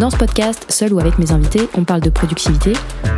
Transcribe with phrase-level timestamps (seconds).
[0.00, 2.72] Dans ce podcast, seul ou avec mes invités, on parle de productivité,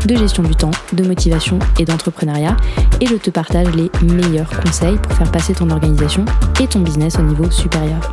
[0.04, 2.56] de gestion du temps, de motivation et d'entrepreneuriat,
[3.00, 6.24] et je te partage les meilleurs conseils pour faire passer ton organisation
[6.60, 8.12] et ton business au niveau supérieur.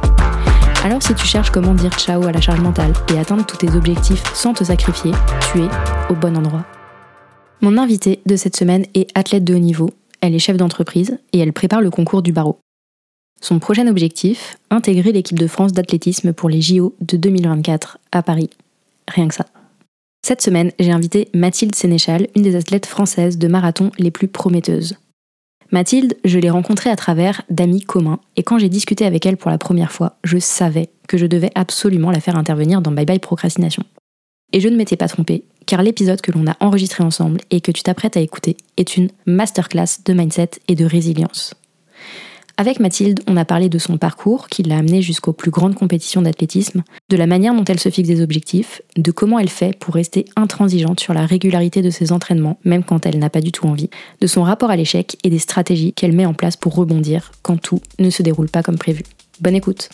[0.84, 3.76] Alors si tu cherches comment dire ciao à la charge mentale et atteindre tous tes
[3.76, 5.14] objectifs sans te sacrifier,
[5.52, 5.68] tu es
[6.12, 6.64] au bon endroit.
[7.62, 9.90] Mon invitée de cette semaine est athlète de haut niveau,
[10.22, 12.60] elle est chef d'entreprise et elle prépare le concours du barreau.
[13.42, 18.50] Son prochain objectif, intégrer l'équipe de France d'athlétisme pour les JO de 2024 à Paris.
[19.08, 19.46] Rien que ça.
[20.26, 24.98] Cette semaine, j'ai invité Mathilde Sénéchal, une des athlètes françaises de marathon les plus prometteuses.
[25.72, 29.52] Mathilde, je l'ai rencontrée à travers d'amis communs, et quand j'ai discuté avec elle pour
[29.52, 33.20] la première fois, je savais que je devais absolument la faire intervenir dans Bye Bye
[33.20, 33.84] Procrastination.
[34.52, 37.72] Et je ne m'étais pas trompée, car l'épisode que l'on a enregistré ensemble et que
[37.72, 41.54] tu t'apprêtes à écouter est une masterclass de mindset et de résilience.
[42.60, 46.22] Avec Mathilde, on a parlé de son parcours qui l'a amené jusqu'aux plus grandes compétitions
[46.22, 49.94] d'athlétisme, de la manière dont elle se fixe des objectifs, de comment elle fait pour
[49.94, 53.66] rester intransigeante sur la régularité de ses entraînements, même quand elle n'a pas du tout
[53.66, 57.32] envie, de son rapport à l'échec et des stratégies qu'elle met en place pour rebondir
[57.44, 59.04] quand tout ne se déroule pas comme prévu.
[59.40, 59.88] Bonne écoute.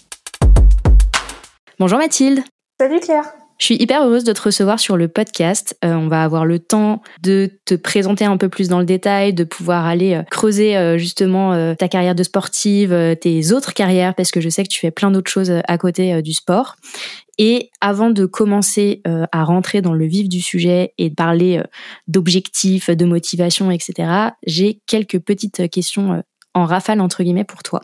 [1.78, 2.40] Bonjour Mathilde.
[2.80, 3.26] Salut Claire.
[3.58, 5.78] Je suis hyper heureuse de te recevoir sur le podcast.
[5.86, 9.34] Euh, on va avoir le temps de te présenter un peu plus dans le détail,
[9.34, 14.32] de pouvoir aller euh, creuser euh, justement ta carrière de sportive, tes autres carrières, parce
[14.32, 16.76] que je sais que tu fais plein d'autres choses à côté du sport.
[17.38, 21.62] Et avant de commencer à rentrer dans le vif du sujet et de parler
[22.08, 24.10] d'objectifs, de motivation, etc.,
[24.46, 27.82] j'ai quelques petites questions en rafale entre guillemets pour toi.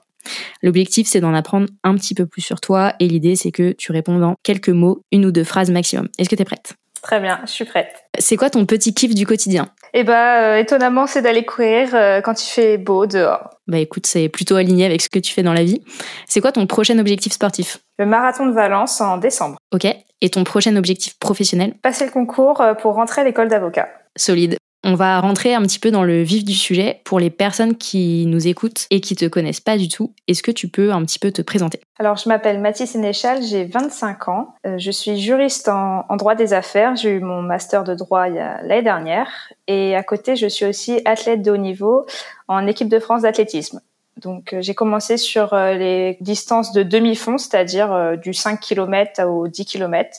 [0.62, 3.92] L'objectif, c'est d'en apprendre un petit peu plus sur toi et l'idée, c'est que tu
[3.92, 6.08] réponds dans quelques mots, une ou deux phrases maximum.
[6.18, 6.74] Est-ce que tu es prête?
[7.02, 8.06] Très bien, je suis prête.
[8.20, 9.70] C'est quoi ton petit kiff du quotidien?
[9.94, 13.50] Eh bah, euh, étonnamment, c'est d'aller courir euh, quand il fait beau dehors.
[13.68, 15.82] Bah écoute, c'est plutôt aligné avec ce que tu fais dans la vie.
[16.28, 17.80] C'est quoi ton prochain objectif sportif?
[17.98, 19.58] Le marathon de Valence en décembre.
[19.74, 19.88] Ok.
[20.22, 21.74] Et ton prochain objectif professionnel?
[21.82, 23.90] Passer le concours euh, pour rentrer à l'école d'avocat.
[24.16, 24.58] Solide.
[24.84, 28.26] On va rentrer un petit peu dans le vif du sujet pour les personnes qui
[28.26, 30.16] nous écoutent et qui te connaissent pas du tout.
[30.28, 31.82] Est-ce que tu peux un petit peu te présenter?
[32.00, 34.56] Alors, je m'appelle Mathis Sénéchal, j'ai 25 ans.
[34.66, 36.96] Euh, je suis juriste en, droit des affaires.
[36.96, 39.54] J'ai eu mon master de droit l'année dernière.
[39.68, 42.08] Et à côté, je suis aussi athlète de haut niveau
[42.48, 43.82] en équipe de France d'athlétisme.
[44.18, 49.48] Donc, euh, j'ai commencé sur euh, les distances de demi-fond, c'est-à-dire du 5 km au
[49.48, 50.18] 10 km.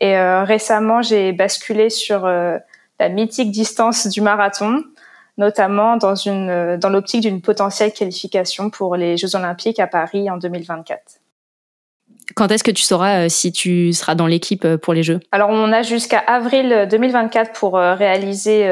[0.00, 2.26] Et récemment, j'ai basculé sur
[3.00, 4.84] la mythique distance du marathon,
[5.38, 10.36] notamment dans, une, dans l'optique d'une potentielle qualification pour les Jeux Olympiques à Paris en
[10.36, 11.20] 2024.
[12.34, 15.20] Quand est-ce que tu sauras euh, si tu seras dans l'équipe euh, pour les Jeux?
[15.30, 18.66] Alors, on a jusqu'à avril 2024 pour euh, réaliser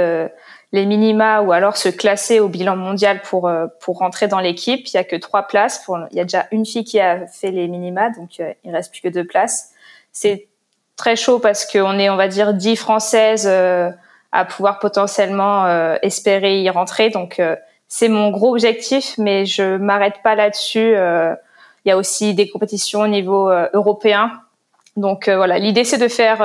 [0.75, 3.51] les minima ou alors se classer au bilan mondial pour
[3.81, 4.87] pour rentrer dans l'équipe.
[4.87, 5.81] Il y a que trois places.
[5.85, 8.91] Pour, il y a déjà une fille qui a fait les minima, donc il reste
[8.91, 9.73] plus que deux places.
[10.13, 10.49] C'est
[10.97, 13.47] très chaud parce qu'on est, on va dire, dix françaises
[14.33, 17.11] à pouvoir potentiellement euh, espérer y rentrer.
[17.11, 17.55] Donc euh,
[17.89, 20.95] c'est mon gros objectif, mais je m'arrête pas là-dessus.
[20.97, 21.35] Euh,
[21.85, 24.31] il y a aussi des compétitions au niveau européen.
[24.97, 26.39] Donc voilà, l'idée c'est de faire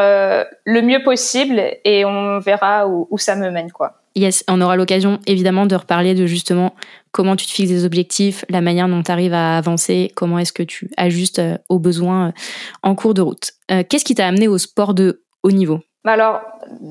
[0.65, 4.01] le mieux possible et on verra où, où ça me mène quoi.
[4.15, 6.73] Yes, on aura l'occasion évidemment de reparler de justement
[7.11, 10.53] comment tu te fixes des objectifs, la manière dont tu arrives à avancer, comment est-ce
[10.53, 12.33] que tu ajustes aux besoins
[12.81, 13.51] en cours de route.
[13.67, 15.81] Qu'est-ce qui t'a amené au sport de haut niveau?
[16.05, 16.41] Alors,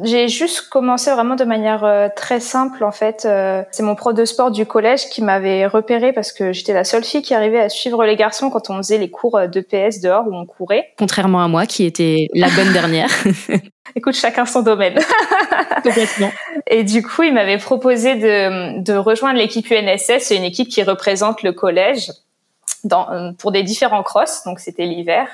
[0.03, 3.25] j'ai juste commencé vraiment de manière euh, très simple en fait.
[3.25, 6.85] Euh, c'est mon prof de sport du collège qui m'avait repéré parce que j'étais la
[6.85, 9.61] seule fille qui arrivait à suivre les garçons quand on faisait les cours euh, de
[9.61, 10.93] PS dehors où on courait.
[10.99, 13.09] Contrairement à moi qui était la bonne dernière.
[13.95, 14.99] Écoute, chacun son domaine.
[15.83, 16.31] Complètement.
[16.67, 20.19] Et du coup, il m'avait proposé de, de rejoindre l'équipe UNSS.
[20.19, 22.11] C'est une équipe qui représente le collège
[22.85, 25.29] dans, pour des différents crosses, donc c'était l'hiver.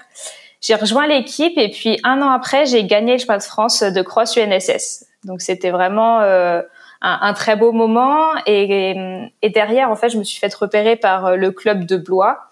[0.62, 4.02] J'ai rejoint l'équipe et puis un an après, j'ai gagné le chemin de France de
[4.02, 5.04] cross UNSS.
[5.24, 6.62] Donc c'était vraiment euh,
[7.02, 8.32] un, un, très beau moment.
[8.46, 8.94] Et,
[9.42, 12.48] et, derrière, en fait, je me suis fait repérer par euh, le club de Blois,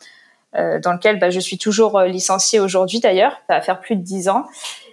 [0.57, 3.33] euh, dans lequel bah, je suis toujours euh, licenciée aujourd'hui d'ailleurs.
[3.49, 4.47] Ça va faire plus de dix ans.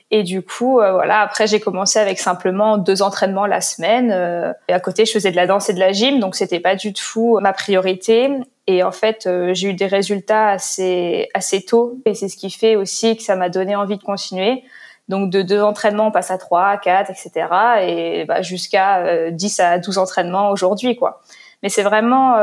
[0.09, 4.12] Et du coup, euh, voilà, après j'ai commencé avec simplement deux entraînements la semaine.
[4.12, 6.62] Euh, et à côté, je faisais de la danse et de la gym, donc c'était
[6.62, 8.30] pas du tout ma priorité.
[8.68, 12.50] Et en fait, euh, j'ai eu des résultats assez assez tôt, et c'est ce qui
[12.50, 14.63] fait aussi que ça m'a donné envie de continuer.
[15.09, 17.48] Donc de deux entraînements, on passe à trois, quatre, etc.
[17.81, 21.21] Et bah, jusqu'à 10 à 12 entraînements aujourd'hui, quoi.
[21.63, 22.36] Mais c'est vraiment,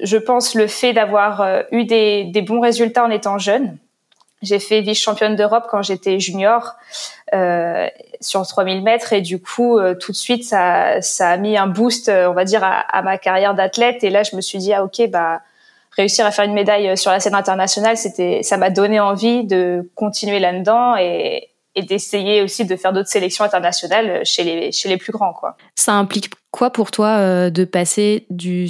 [0.00, 3.76] je pense, le fait d'avoir eu des, des bons résultats en étant jeune
[4.42, 6.74] j'ai fait vice-championne d'Europe quand j'étais junior
[7.34, 7.86] euh,
[8.20, 11.66] sur 3000 mètres et du coup euh, tout de suite ça, ça a mis un
[11.66, 14.58] boost euh, on va dire à, à ma carrière d'athlète et là je me suis
[14.58, 15.40] dit ah ok bah
[15.96, 19.44] réussir à faire une médaille euh, sur la scène internationale c'était ça m'a donné envie
[19.44, 24.88] de continuer là-dedans et, et d'essayer aussi de faire d'autres sélections internationales chez les chez
[24.88, 25.56] les plus grands quoi.
[25.74, 28.68] Ça implique quoi pour toi de passer du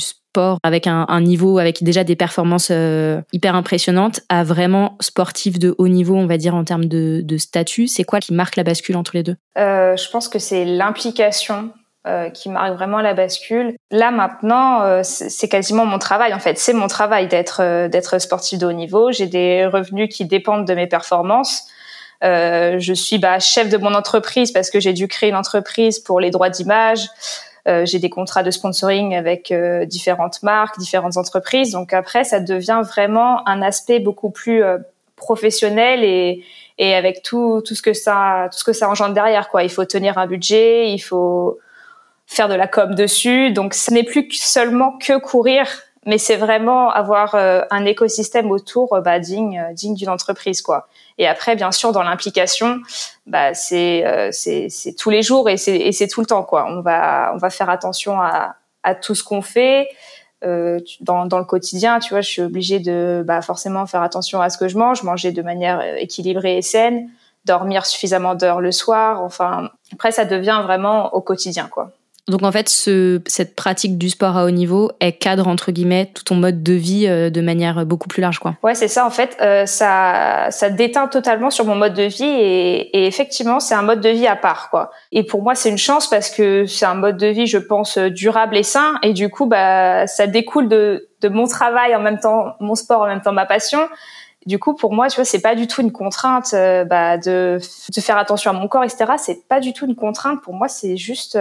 [0.62, 5.88] avec un, niveau, avec déjà des performances euh, hyper impressionnantes, à vraiment sportif de haut
[5.88, 7.86] niveau, on va dire en termes de, statut?
[7.86, 9.36] C'est quoi qui marque la bascule entre les deux?
[9.58, 11.70] Euh, Je pense que c'est l'implication
[12.06, 13.74] euh, qui marque vraiment la bascule.
[13.90, 16.58] Là maintenant, c'est quasiment mon travail en fait.
[16.58, 19.12] C'est mon travail d'être d'être sportif de haut niveau.
[19.12, 21.66] J'ai des revenus qui dépendent de mes performances.
[22.22, 26.20] je suis bah, chef de mon entreprise parce que j'ai dû créer une entreprise pour
[26.20, 27.08] les droits d'image.
[27.68, 31.70] Euh, j'ai des contrats de sponsoring avec euh, différentes marques, différentes entreprises.
[31.70, 34.78] Donc après, ça devient vraiment un aspect beaucoup plus euh,
[35.14, 36.44] professionnel et,
[36.78, 39.62] et avec tout, tout ce que ça tout ce que ça engendre derrière quoi.
[39.62, 41.58] Il faut tenir un budget, il faut
[42.26, 43.52] faire de la com dessus.
[43.52, 45.66] Donc ce n'est plus seulement que courir
[46.04, 50.88] mais c'est vraiment avoir un écosystème autour bah, digne digne d'une entreprise quoi.
[51.18, 52.80] Et après bien sûr dans l'implication,
[53.26, 56.66] bah c'est c'est tous les jours et c'est tout le temps quoi.
[56.68, 59.88] On va on va faire attention à à tout ce qu'on fait.
[60.44, 64.40] Euh, dans, dans le quotidien, tu vois, je suis obligée de bah, forcément faire attention
[64.40, 67.08] à ce que je mange, manger de manière équilibrée et saine,
[67.44, 69.22] dormir suffisamment d'heures le soir.
[69.22, 71.92] Enfin, après, ça devient vraiment au quotidien, quoi.
[72.28, 76.08] Donc en fait, ce, cette pratique du sport à haut niveau, elle cadre entre guillemets
[76.14, 78.54] tout ton mode de vie euh, de manière beaucoup plus large, quoi.
[78.62, 79.04] Ouais, c'est ça.
[79.04, 83.58] En fait, euh, ça, ça déteint totalement sur mon mode de vie et, et effectivement,
[83.58, 84.92] c'est un mode de vie à part, quoi.
[85.10, 87.98] Et pour moi, c'est une chance parce que c'est un mode de vie, je pense,
[87.98, 88.94] durable et sain.
[89.02, 93.00] Et du coup, bah, ça découle de, de mon travail en même temps, mon sport
[93.00, 93.88] en même temps ma passion.
[94.46, 97.58] Du coup, pour moi, tu vois, c'est pas du tout une contrainte euh, bah, de,
[97.94, 99.06] de faire attention à mon corps, etc.
[99.18, 100.40] C'est pas du tout une contrainte.
[100.42, 101.36] Pour moi, c'est juste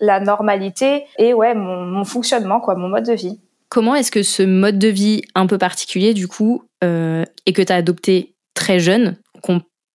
[0.00, 3.38] la normalité et ouais mon, fonctionnement quoi, mon mode de vie.
[3.68, 7.62] Comment est-ce que ce mode de vie un peu particulier du coup euh, et que
[7.62, 9.16] tu as adopté très jeune,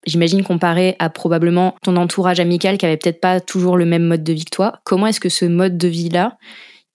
[0.06, 4.24] j'imagine comparé à probablement ton entourage amical qui avait peut-être pas toujours le même mode
[4.24, 6.36] de vie que toi, comment est-ce que ce mode de vie là,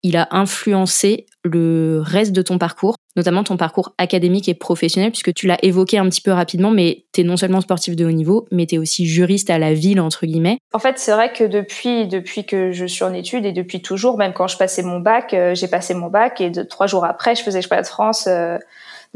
[0.03, 2.95] il a influencé le reste de ton parcours?
[3.15, 7.05] Notamment ton parcours académique et professionnel, puisque tu l'as évoqué un petit peu rapidement, mais
[7.13, 9.73] tu es non seulement sportif de haut niveau, mais tu es aussi juriste à la
[9.73, 10.57] ville, entre guillemets.
[10.73, 14.17] En fait, c'est vrai que depuis, depuis que je suis en études et depuis toujours,
[14.17, 17.35] même quand je passais mon bac, euh, j'ai passé mon bac et trois jours après,
[17.35, 18.57] je faisais pas de France euh,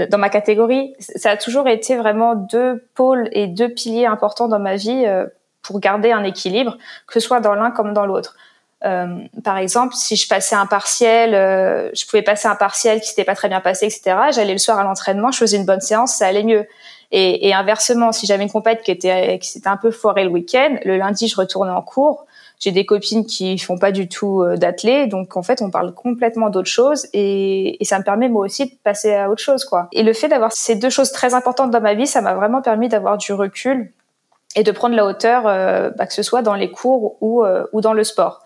[0.10, 0.94] dans ma catégorie.
[1.00, 5.26] Ça a toujours été vraiment deux pôles et deux piliers importants dans ma vie euh,
[5.62, 6.78] pour garder un équilibre,
[7.08, 8.36] que ce soit dans l'un comme dans l'autre.
[8.86, 13.10] Euh, par exemple, si je passais un partiel, euh, je pouvais passer un partiel qui
[13.10, 14.16] s'était pas très bien passé, etc.
[14.32, 16.68] J'allais le soir à l'entraînement, je faisais une bonne séance, ça allait mieux.
[17.12, 20.30] Et, et inversement, si j'avais une compète qui était qui s'était un peu foirée le
[20.30, 22.26] week-end, le lundi je retournais en cours.
[22.60, 24.56] J'ai des copines qui font pas du tout euh,
[25.08, 28.66] donc en fait on parle complètement d'autre chose et, et, ça me permet moi aussi
[28.66, 29.90] de passer à autre chose quoi.
[29.92, 32.62] Et le fait d'avoir ces deux choses très importantes dans ma vie, ça m'a vraiment
[32.62, 33.92] permis d'avoir du recul
[34.56, 37.82] et de prendre la hauteur, euh, bah, que ce soit dans les cours ou, ou
[37.82, 38.45] dans le sport.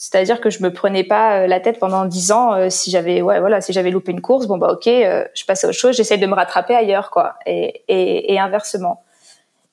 [0.00, 3.20] C'est-à-dire que je me prenais pas euh, la tête pendant dix ans euh, si j'avais
[3.20, 5.76] ouais voilà si j'avais loupé une course bon bah ok euh, je passe à autre
[5.76, 7.34] chose j'essaie de me rattraper ailleurs quoi.
[7.44, 9.02] Et, et, et inversement.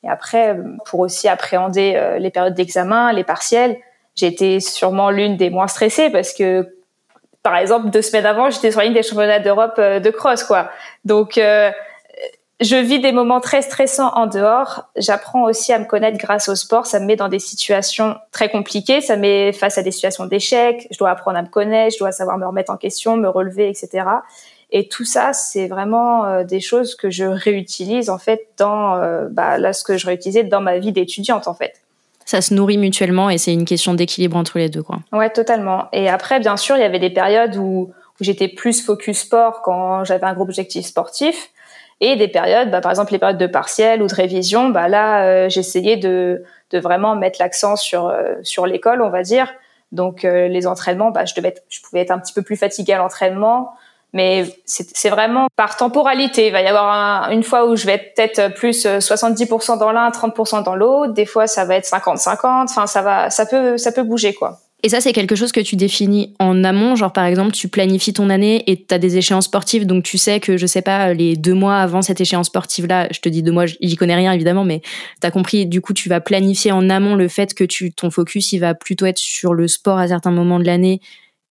[0.03, 3.77] Et après pour aussi appréhender les périodes d'examen les partiels
[4.15, 6.75] j'ai été sûrement l'une des moins stressées parce que
[7.41, 10.72] par exemple deux semaines avant j'étais sur la des championnats d'Europe de cross quoi.
[11.05, 11.39] Donc
[12.60, 14.90] je vis des moments très stressants en dehors.
[14.96, 16.88] J'apprends aussi à me connaître grâce au sport.
[16.88, 19.00] Ça me met dans des situations très compliquées.
[19.00, 20.88] Ça me met face à des situations d'échec.
[20.90, 21.94] Je dois apprendre à me connaître.
[21.94, 24.06] Je dois savoir me remettre en question, me relever, etc.
[24.72, 29.28] Et tout ça, c'est vraiment euh, des choses que je réutilise en fait dans euh,
[29.30, 31.74] bah, là ce que je réutilisais dans ma vie d'étudiante en fait.
[32.26, 34.98] Ça se nourrit mutuellement et c'est une question d'équilibre entre les deux quoi.
[35.14, 35.88] Ouais, totalement.
[35.94, 39.62] Et après, bien sûr, il y avait des périodes où, où j'étais plus focus sport
[39.62, 41.52] quand j'avais un gros objectif sportif
[42.00, 45.25] et des périodes, bah, par exemple les périodes de partiel ou de révision, bah là
[45.25, 49.51] euh, j'essayais de, de vraiment mettre l'accent sur euh, sur l'école, on va dire.
[49.92, 52.56] Donc euh, les entraînements, bah, je devais être, je pouvais être un petit peu plus
[52.58, 53.74] fatiguée à l'entraînement.
[54.13, 56.48] Mais c'est vraiment par temporalité.
[56.48, 60.10] Il va y avoir une fois où je vais être peut-être plus 70% dans l'un,
[60.10, 61.13] 30% dans l'autre.
[61.13, 62.38] Des fois, ça va être 50-50.
[62.63, 64.60] Enfin, ça ça peut, ça peut bouger, quoi.
[64.84, 66.96] Et ça, c'est quelque chose que tu définis en amont.
[66.96, 69.88] Genre, par exemple, tu planifies ton année et tu as des échéances sportives.
[69.88, 73.19] Donc, tu sais que, je sais pas, les deux mois avant cette échéance sportive-là, je
[73.19, 74.81] te dis deux mois, j'y connais rien, évidemment, mais
[75.19, 75.65] tu as compris.
[75.65, 78.75] Du coup, tu vas planifier en amont le fait que tu, ton focus, il va
[78.75, 81.01] plutôt être sur le sport à certains moments de l'année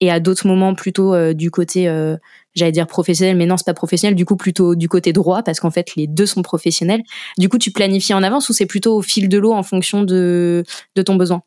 [0.00, 2.16] et à d'autres moments plutôt euh, du côté, euh,
[2.54, 4.14] j'allais dire professionnel, mais non, c'est pas professionnel.
[4.14, 7.02] Du coup, plutôt du côté droit parce qu'en fait, les deux sont professionnels.
[7.38, 10.04] Du coup, tu planifies en avance ou c'est plutôt au fil de l'eau en fonction
[10.04, 10.62] de,
[10.95, 11.42] de ton besoin?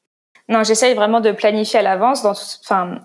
[0.50, 2.26] Non, j'essaye vraiment de planifier à l'avance.
[2.64, 3.00] Enfin,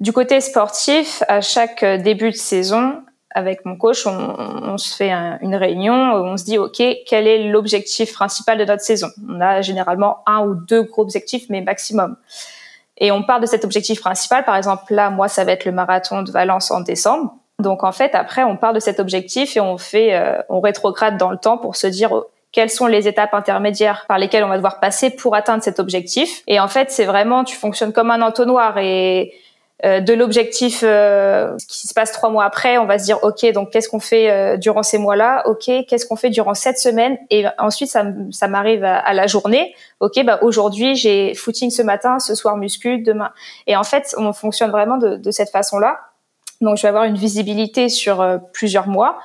[0.00, 5.12] du côté sportif, à chaque début de saison, avec mon coach, on, on se fait
[5.40, 9.08] une réunion où on se dit, OK, quel est l'objectif principal de notre saison?
[9.28, 12.16] On a généralement un ou deux gros objectifs, mais maximum.
[12.98, 14.44] Et on part de cet objectif principal.
[14.44, 17.34] Par exemple, là, moi, ça va être le marathon de Valence en décembre.
[17.60, 21.16] Donc, en fait, après, on part de cet objectif et on fait, euh, on rétrograde
[21.16, 22.12] dans le temps pour se dire,
[22.52, 26.42] quelles sont les étapes intermédiaires par lesquelles on va devoir passer pour atteindre cet objectif.
[26.46, 29.32] Et en fait, c'est vraiment, tu fonctionnes comme un entonnoir et
[29.86, 33.50] euh, de l'objectif euh, qui se passe trois mois après, on va se dire ok
[33.52, 37.16] donc qu'est-ce qu'on fait euh, durant ces mois-là, ok qu'est-ce qu'on fait durant cette semaine?
[37.30, 42.18] Et ensuite ça, ça m'arrive à, la journée, ok bah aujourd'hui j'ai footing ce matin,
[42.18, 43.30] ce soir muscu, demain.
[43.66, 45.98] Et en fait on fonctionne vraiment de, de cette façon-là.
[46.60, 49.18] Donc je vais avoir une visibilité sur plusieurs mois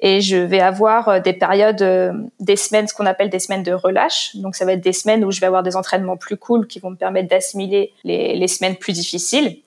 [0.00, 3.62] et je vais avoir euh, des périodes, euh, des semaines, ce qu'on appelle des semaines
[3.62, 4.34] de relâche.
[4.36, 6.78] Donc ça va être des semaines où je vais avoir des entraînements plus cool qui
[6.78, 9.58] vont me permettre d'assimiler les, les semaines plus difficiles.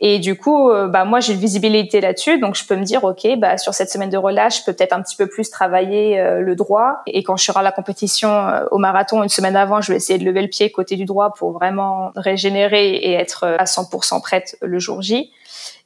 [0.00, 3.04] Et du coup, euh, bah moi j'ai une visibilité là-dessus, donc je peux me dire
[3.04, 6.22] ok, bah sur cette semaine de relâche, je peux peut-être un petit peu plus travailler
[6.40, 7.02] le droit.
[7.06, 10.18] Et quand je serai à la compétition au marathon une semaine avant, je vais essayer
[10.18, 14.56] de lever le pied côté du droit pour vraiment régénérer et être à 100% prête
[14.62, 15.30] le jour J.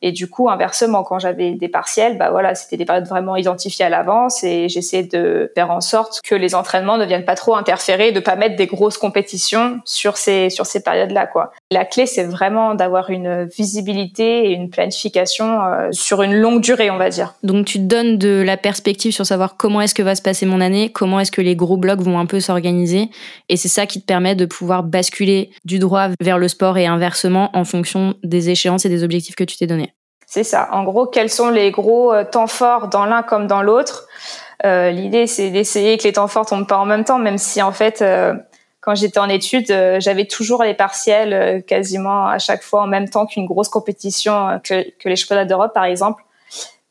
[0.03, 3.87] Et du coup, inversement, quand j'avais des partiels, bah voilà, c'était des périodes vraiment identifiées
[3.87, 7.55] à l'avance et j'essayais de faire en sorte que les entraînements ne viennent pas trop
[7.57, 11.53] interférer, de pas mettre des grosses compétitions sur ces sur ces périodes-là, quoi.
[11.75, 16.89] La clé, c'est vraiment d'avoir une visibilité et une planification euh, sur une longue durée,
[16.89, 17.35] on va dire.
[17.43, 20.47] Donc, tu te donnes de la perspective sur savoir comment est-ce que va se passer
[20.47, 23.11] mon année, comment est-ce que les gros blocs vont un peu s'organiser,
[23.49, 26.87] et c'est ça qui te permet de pouvoir basculer du droit vers le sport et
[26.87, 29.93] inversement en fonction des échéances et des objectifs que tu t'es donnés.
[30.29, 30.69] C'est ça.
[30.71, 34.07] En gros, quels sont les gros euh, temps forts dans l'un comme dans l'autre?
[34.65, 37.61] Euh, L'idée, c'est d'essayer que les temps forts tombent pas en même temps, même si
[37.63, 38.35] en fait, euh,
[38.85, 43.25] quand j'étais en études, j'avais toujours les partiels quasiment à chaque fois en même temps
[43.25, 46.23] qu'une grosse compétition que, que les championnats d'Europe, par exemple.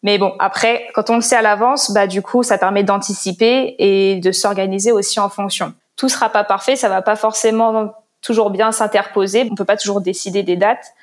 [0.01, 3.75] Mais bon, après, quand on le sait à l'avance, bah du coup, ça permet d'anticiper
[3.79, 5.73] et de s'organiser aussi en fonction.
[5.95, 9.47] Tout sera pas parfait, ça va pas forcément toujours bien s'interposer.
[9.49, 10.93] On peut pas toujours décider des dates,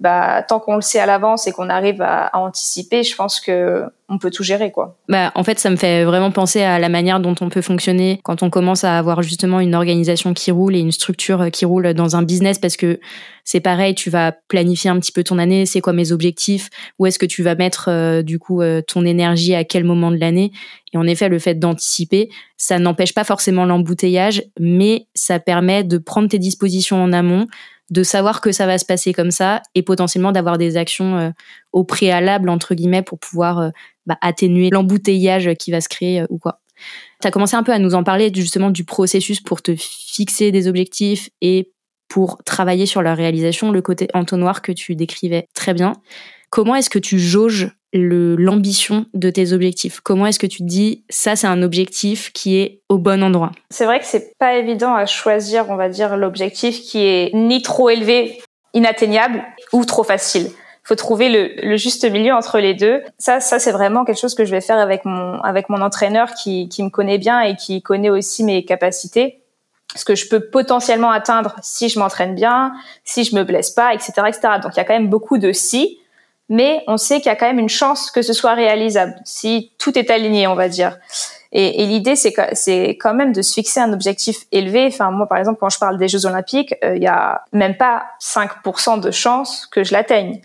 [0.00, 3.84] bah, tant qu'on le sait à l'avance et qu'on arrive à, anticiper, je pense que
[4.08, 4.96] on peut tout gérer, quoi.
[5.08, 8.20] Bah, en fait, ça me fait vraiment penser à la manière dont on peut fonctionner
[8.22, 11.92] quand on commence à avoir justement une organisation qui roule et une structure qui roule
[11.94, 13.00] dans un business parce que
[13.42, 16.68] c'est pareil, tu vas planifier un petit peu ton année, c'est quoi mes objectifs,
[16.98, 20.10] où est-ce que tu vas mettre euh, du coup euh, ton énergie à quel moment
[20.10, 20.50] de l'année.
[20.92, 25.98] Et en effet, le fait d'anticiper, ça n'empêche pas forcément l'embouteillage, mais ça permet de
[25.98, 27.46] prendre tes dispositions en amont,
[27.90, 31.30] de savoir que ça va se passer comme ça et potentiellement d'avoir des actions euh,
[31.72, 33.70] au préalable entre guillemets pour pouvoir euh,
[34.06, 36.60] bah, atténuer l'embouteillage qui va se créer euh, ou quoi.
[37.22, 40.52] Tu as commencé un peu à nous en parler justement du processus pour te fixer
[40.52, 41.72] des objectifs et
[42.08, 45.94] pour travailler sur leur réalisation, le côté entonnoir que tu décrivais très bien.
[46.50, 51.04] Comment est-ce que tu jauges l'ambition de tes objectifs Comment est-ce que tu te dis
[51.08, 53.52] ça c'est un objectif qui est au bon endroit?
[53.70, 57.62] C'est vrai que c'est pas évident à choisir, on va dire l'objectif qui est ni
[57.62, 58.40] trop élevé,
[58.74, 60.48] inatteignable ou trop facile.
[60.50, 63.02] Il faut trouver le, juste milieu entre les deux.
[63.18, 66.34] Ça, ça c'est vraiment quelque chose que je vais faire avec mon avec mon entraîneur
[66.34, 69.40] qui, qui me connaît bien et qui connaît aussi mes capacités
[69.94, 72.74] ce que je peux potentiellement atteindre si je m'entraîne bien,
[73.04, 74.40] si je me blesse pas, etc., etc.
[74.62, 75.98] Donc il y a quand même beaucoup de si
[76.48, 79.72] mais on sait qu'il y a quand même une chance que ce soit réalisable si
[79.78, 80.98] tout est aligné, on va dire.
[81.52, 84.86] Et, et l'idée, c'est c'est quand même de se fixer un objectif élevé.
[84.86, 87.76] Enfin, moi, par exemple, quand je parle des Jeux Olympiques, euh, il y a même
[87.76, 90.40] pas 5% de chance que je l'atteigne.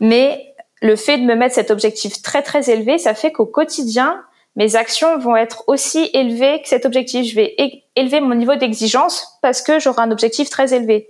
[0.00, 4.22] Mais le fait de me mettre cet objectif très très élevé, ça fait qu'au quotidien,
[4.56, 7.26] mes actions vont être aussi élevées que cet objectif.
[7.28, 7.56] Je vais
[7.96, 11.08] élever mon niveau d'exigence parce que j'aurai un objectif très élevé.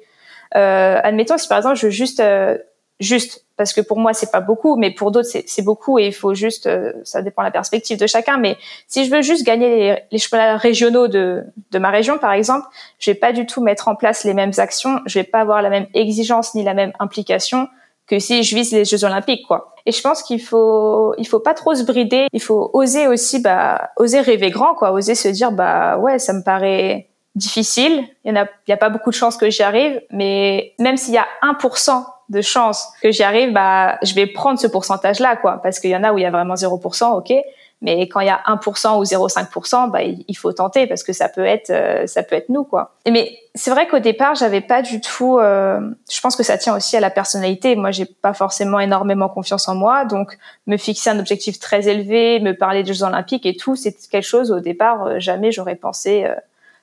[0.56, 2.56] Euh, admettons si par exemple je veux juste euh,
[3.00, 6.12] juste parce que pour moi c'est pas beaucoup mais pour d'autres c'est beaucoup et il
[6.12, 9.44] faut juste euh, ça dépend de la perspective de chacun mais si je veux juste
[9.44, 12.66] gagner les, les championnats régionaux de, de ma région par exemple
[12.98, 15.62] je vais pas du tout mettre en place les mêmes actions je vais pas avoir
[15.62, 17.68] la même exigence ni la même implication
[18.08, 19.74] que si je vise les Jeux Olympiques, quoi.
[19.86, 22.26] Et je pense qu'il faut, il faut pas trop se brider.
[22.32, 24.92] Il faut oser aussi, bah, oser rêver grand, quoi.
[24.92, 28.04] Oser se dire, bah, ouais, ça me paraît difficile.
[28.24, 30.74] Il y en a, il y a pas beaucoup de chances que j'y arrive, mais
[30.78, 34.66] même s'il y a 1% de chances que j'y arrive, bah, je vais prendre ce
[34.66, 35.60] pourcentage-là, quoi.
[35.62, 37.32] Parce qu'il y en a où il y a vraiment 0%, ok.
[37.80, 41.28] Mais quand il y a 1% ou 0,5%, bah, il faut tenter parce que ça
[41.28, 42.96] peut être, euh, ça peut être nous, quoi.
[43.08, 45.38] Mais c'est vrai qu'au départ, j'avais pas du tout.
[45.38, 45.80] Euh,
[46.10, 47.76] je pense que ça tient aussi à la personnalité.
[47.76, 52.40] Moi, j'ai pas forcément énormément confiance en moi, donc me fixer un objectif très élevé,
[52.40, 55.76] me parler des Jeux Olympiques et tout, c'est quelque chose au départ euh, jamais j'aurais
[55.76, 56.26] pensé.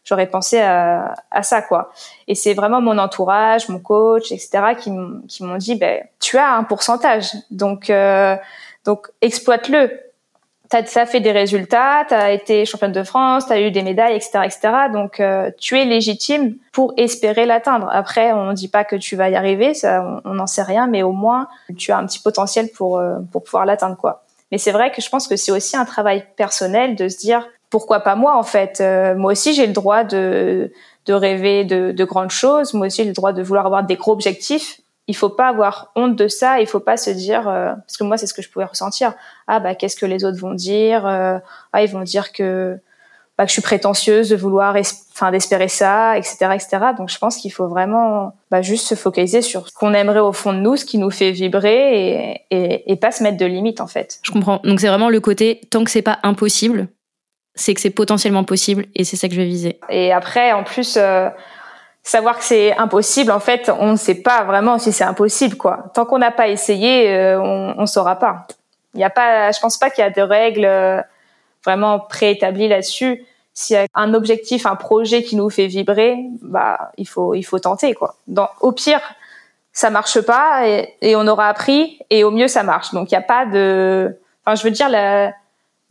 [0.05, 1.91] J'aurais pensé à, à, ça, quoi.
[2.27, 6.63] Et c'est vraiment mon entourage, mon coach, etc., qui m'ont dit, ben, tu as un
[6.63, 7.91] pourcentage, donc
[8.85, 9.89] donc exploite-le
[10.69, 13.83] t'as as fait des résultats, tu as été championne de France, tu as eu des
[13.83, 14.59] médailles, etc., etc.
[14.91, 17.87] Donc euh, tu es légitime pour espérer l'atteindre.
[17.91, 21.03] Après, on dit pas que tu vas y arriver, ça, on n'en sait rien, mais
[21.03, 21.47] au moins
[21.77, 24.23] tu as un petit potentiel pour euh, pour pouvoir l'atteindre, quoi.
[24.51, 27.47] Mais c'est vrai que je pense que c'est aussi un travail personnel de se dire
[27.75, 28.79] pourquoi pas moi en fait.
[28.79, 30.71] Euh, moi aussi j'ai le droit de
[31.07, 32.73] de rêver de, de grandes choses.
[32.73, 35.91] Moi aussi j'ai le droit de vouloir avoir des gros objectifs il faut pas avoir
[35.95, 36.61] honte de ça.
[36.61, 39.13] Il faut pas se dire euh, parce que moi c'est ce que je pouvais ressentir.
[39.47, 41.37] Ah bah qu'est-ce que les autres vont dire euh,
[41.73, 42.79] Ah ils vont dire que
[43.37, 44.77] bah, que je suis prétentieuse de vouloir
[45.11, 46.77] enfin d'espérer ça, etc., etc.
[46.97, 50.31] Donc je pense qu'il faut vraiment bah, juste se focaliser sur ce qu'on aimerait au
[50.31, 53.45] fond de nous, ce qui nous fait vibrer et, et, et pas se mettre de
[53.45, 54.19] limites en fait.
[54.23, 54.61] Je comprends.
[54.63, 56.87] Donc c'est vraiment le côté tant que c'est pas impossible,
[57.55, 59.79] c'est que c'est potentiellement possible et c'est ça que je vais viser.
[59.89, 60.97] Et après en plus.
[60.97, 61.29] Euh,
[62.05, 65.85] savoir que c'est impossible, en fait, on ne sait pas vraiment si c'est impossible, quoi.
[65.93, 68.45] Tant qu'on n'a pas essayé, euh, on ne saura pas.
[68.93, 71.01] Il y a pas, je pense pas qu'il y a de règles euh,
[71.65, 73.25] vraiment préétablies là-dessus.
[73.55, 77.43] S'il y a un objectif, un projet qui nous fait vibrer, bah, il faut, il
[77.43, 78.15] faut tenter, quoi.
[78.27, 79.01] Dans, au pire,
[79.73, 82.93] ça marche pas et, et on aura appris, et au mieux, ça marche.
[82.93, 85.33] Donc, il n'y a pas de, enfin, je veux dire, la,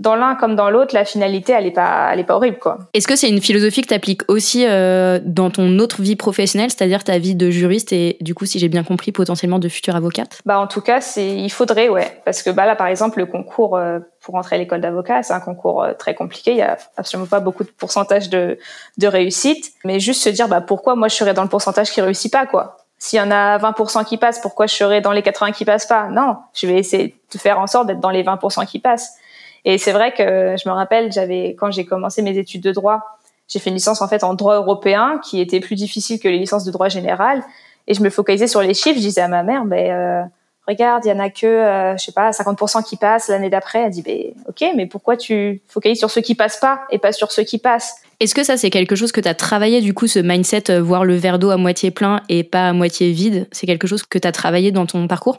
[0.00, 2.78] dans l'un comme dans l'autre, la finalité, elle est pas, elle est pas horrible, quoi.
[2.94, 6.70] Est-ce que c'est une philosophie que tu appliques aussi euh, dans ton autre vie professionnelle,
[6.70, 9.94] c'est-à-dire ta vie de juriste et du coup, si j'ai bien compris, potentiellement de future
[9.94, 13.20] avocate Bah, en tout cas, c'est, il faudrait, ouais, parce que bah là, par exemple,
[13.20, 16.50] le concours euh, pour entrer à l'école d'avocat, c'est un concours euh, très compliqué.
[16.50, 18.58] Il y a absolument pas beaucoup de pourcentage de,
[18.98, 22.00] de réussite, mais juste se dire, bah pourquoi moi je serais dans le pourcentage qui
[22.00, 22.78] réussit pas, quoi?
[22.98, 25.86] S'il y en a 20% qui passent, pourquoi je serais dans les 80 qui passent
[25.86, 26.08] pas?
[26.08, 29.18] Non, je vais essayer de faire en sorte d'être dans les 20% qui passent.
[29.64, 33.18] Et c'est vrai que je me rappelle, j'avais quand j'ai commencé mes études de droit,
[33.48, 36.38] j'ai fait une licence en fait en droit européen qui était plus difficile que les
[36.38, 37.42] licences de droit général.
[37.86, 38.96] Et je me focalisais sur les chiffres.
[38.96, 40.22] Je disais à ma mère, ben euh,
[40.66, 43.80] regarde, il y en a que, euh, je sais pas, 50% qui passent l'année d'après.
[43.80, 47.12] Elle dit, ben ok, mais pourquoi tu focalises sur ceux qui passent pas et pas
[47.12, 47.96] sur ceux qui passent?
[48.20, 50.80] Est-ce que ça c'est quelque chose que tu as travaillé du coup, ce mindset, euh,
[50.80, 54.04] voir le verre d'eau à moitié plein et pas à moitié vide C'est quelque chose
[54.04, 55.36] que tu as travaillé dans ton parcours?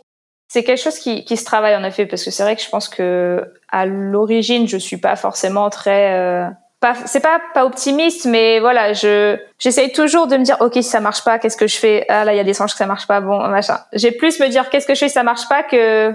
[0.48, 2.70] C'est quelque chose qui, qui, se travaille en effet parce que c'est vrai que je
[2.70, 6.48] pense que à l'origine je suis pas forcément très euh,
[6.80, 10.84] pas c'est pas pas optimiste mais voilà je j'essaye toujours de me dire ok si
[10.84, 12.06] ça marche pas qu'est-ce que je fais?
[12.10, 13.80] Ah là il y a des songes que ça marche pas bon machin.
[13.94, 16.14] J'ai plus me dire qu'est-ce que je fais si ça marche pas que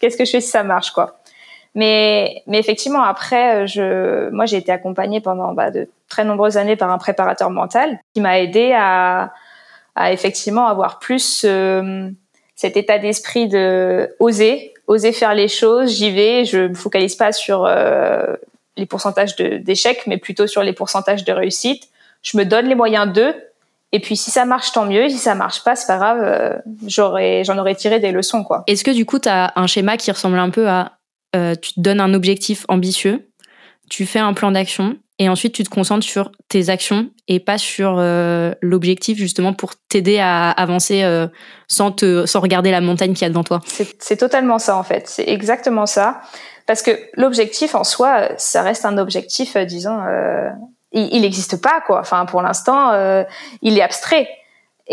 [0.00, 1.18] qu'est-ce que je fais si ça marche quoi.
[1.74, 6.76] Mais mais effectivement après je moi j'ai été accompagnée pendant bah, de très nombreuses années
[6.76, 9.32] par un préparateur mental qui m'a aidé à
[9.96, 12.10] à effectivement avoir plus euh,
[12.60, 17.32] cet état d'esprit de oser, oser faire les choses, j'y vais, je me focalise pas
[17.32, 18.36] sur euh,
[18.76, 21.88] les pourcentages d'échecs, mais plutôt sur les pourcentages de réussite.
[22.20, 23.34] Je me donne les moyens d'eux,
[23.92, 25.08] et puis si ça marche, tant mieux.
[25.08, 26.20] Si ça marche pas, c'est pas grave.
[26.22, 28.62] Euh, j'aurais, j'en aurais tiré des leçons, quoi.
[28.66, 30.98] Est-ce que du coup, tu as un schéma qui ressemble un peu à,
[31.34, 33.26] euh, tu te donnes un objectif ambitieux,
[33.88, 37.58] tu fais un plan d'action, et ensuite tu te concentres sur tes actions et pas
[37.58, 41.28] sur euh, l'objectif justement pour t'aider à avancer euh,
[41.68, 43.60] sans te sans regarder la montagne qui y a devant toi.
[43.66, 46.22] C'est totalement ça en fait, c'est exactement ça
[46.66, 50.00] parce que l'objectif en soi ça reste un objectif euh, disons
[50.92, 52.00] il n'existe pas quoi.
[52.00, 52.92] Enfin pour l'instant
[53.62, 54.28] il est abstrait.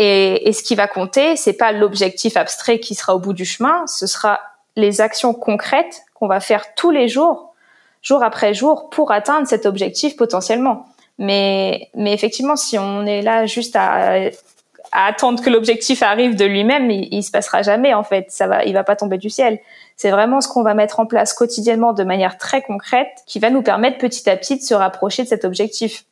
[0.00, 3.44] Et, et ce qui va compter, c'est pas l'objectif abstrait qui sera au bout du
[3.44, 4.38] chemin, ce sera
[4.76, 7.47] les actions concrètes qu'on va faire tous les jours
[8.02, 10.86] jour après jour pour atteindre cet objectif potentiellement.
[11.18, 14.30] Mais, mais effectivement, si on est là juste à,
[14.92, 18.26] à attendre que l'objectif arrive de lui-même, il, se passera jamais en fait.
[18.30, 19.58] Ça va, il va pas tomber du ciel.
[19.96, 23.50] C'est vraiment ce qu'on va mettre en place quotidiennement de manière très concrète qui va
[23.50, 26.04] nous permettre petit à petit de se rapprocher de cet objectif.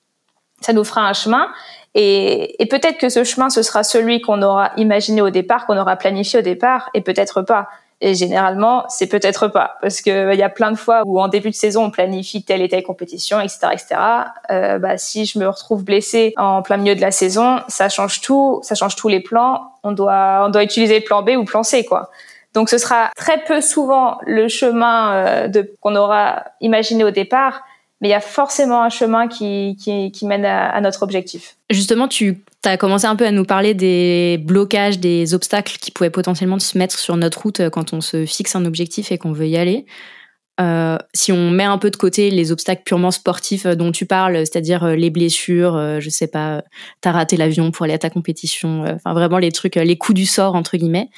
[0.60, 1.48] Ça nous fera un chemin
[1.94, 5.78] et, et peut-être que ce chemin ce sera celui qu'on aura imaginé au départ, qu'on
[5.78, 7.68] aura planifié au départ, et peut-être pas.
[8.02, 11.28] Et généralement, c'est peut-être pas, parce que il y a plein de fois où en
[11.28, 13.86] début de saison, on planifie telle et telle compétition, etc., etc.
[14.50, 18.20] Euh, bah, si je me retrouve blessée en plein milieu de la saison, ça change
[18.20, 19.72] tout, ça change tous les plans.
[19.82, 22.10] On doit, on doit utiliser plan B ou plan C, quoi.
[22.52, 27.62] Donc, ce sera très peu souvent le chemin euh, qu'on aura imaginé au départ,
[28.00, 31.56] mais il y a forcément un chemin qui, qui, mène à, notre objectif.
[31.70, 36.10] Justement, tu as commencé un peu à nous parler des blocages, des obstacles qui pouvaient
[36.10, 39.32] potentiellement se mettre sur notre route euh, quand on se fixe un objectif et qu'on
[39.32, 39.86] veut y aller.
[40.60, 44.04] Euh, si on met un peu de côté les obstacles purement sportifs euh, dont tu
[44.04, 46.62] parles, c'est-à-dire les blessures, je sais pas,
[47.00, 50.26] t'as raté l'avion pour aller à ta compétition, enfin vraiment les trucs, les coups du
[50.26, 51.08] sort entre guillemets.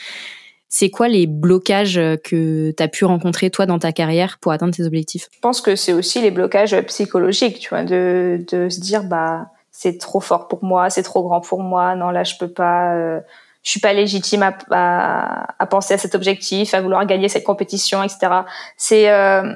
[0.69, 4.75] C'est quoi les blocages que tu as pu rencontrer toi dans ta carrière pour atteindre
[4.75, 5.29] tes objectifs?
[5.33, 9.47] Je pense que c'est aussi les blocages psychologiques, tu vois, de, de se dire bah
[9.71, 12.95] c'est trop fort pour moi, c'est trop grand pour moi, non là je peux pas,
[12.97, 13.21] euh,
[13.63, 17.45] je suis pas légitime à, à, à, penser à cet objectif, à vouloir gagner cette
[17.45, 18.43] compétition, etc.
[18.77, 19.55] C'est euh,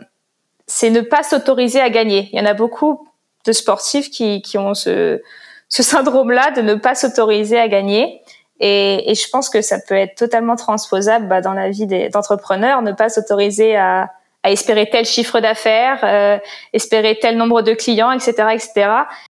[0.67, 2.31] c'est ne pas s'autoriser à gagner.
[2.33, 3.07] Il y en a beaucoup
[3.45, 5.21] de sportifs qui, qui ont ce,
[5.69, 8.23] ce syndrome-là de ne pas s'autoriser à gagner.
[8.61, 12.83] Et, et, je pense que ça peut être totalement transposable bah, dans la vie d'entrepreneurs,
[12.83, 14.11] ne pas s'autoriser à,
[14.43, 16.39] à, espérer tel chiffre d'affaires, euh,
[16.73, 18.91] espérer tel nombre de clients, etc., etc.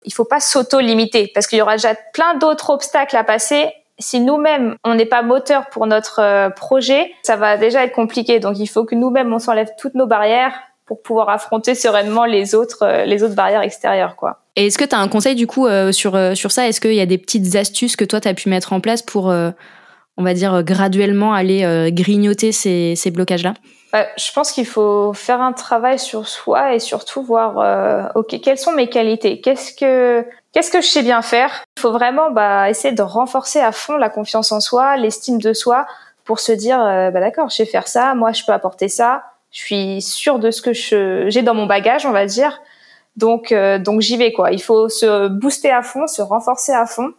[0.03, 3.71] Il faut pas s'auto-limiter parce qu'il y aura déjà plein d'autres obstacles à passer.
[3.97, 8.39] Si nous-mêmes on n'est pas moteur pour notre euh, projet, ça va déjà être compliqué.
[8.39, 10.53] Donc il faut que nous-mêmes on s'enlève toutes nos barrières
[10.85, 14.39] pour pouvoir affronter sereinement les autres euh, les autres barrières extérieures, quoi.
[14.55, 16.67] Et est-ce que tu as un conseil du coup euh, sur, euh, sur ça?
[16.67, 19.01] Est-ce qu'il y a des petites astuces que toi tu as pu mettre en place
[19.01, 19.51] pour, euh,
[20.17, 23.53] on va dire, graduellement aller grignoter ces, ces blocages-là?
[23.91, 28.57] Bah, Je pense qu'il faut faire un travail sur soi et surtout voir, ok, quelles
[28.57, 29.41] sont mes qualités?
[29.41, 31.65] Qu'est-ce que qu'est-ce que je sais bien faire?
[31.77, 35.51] Il faut vraiment bah, essayer de renforcer à fond la confiance en soi, l'estime de
[35.51, 35.85] soi,
[36.23, 39.23] pour se dire, bah d'accord, je sais faire ça, moi je peux apporter ça,
[39.55, 42.61] je suis sûre de ce que j'ai dans mon bagage, on va dire.
[43.15, 44.51] Donc, euh, donc j'y vais quoi.
[44.51, 47.13] Il faut se booster à fond, se renforcer à fond.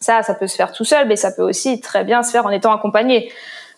[0.00, 2.46] Ça, ça peut se faire tout seul, mais ça peut aussi très bien se faire
[2.46, 3.30] en étant accompagné.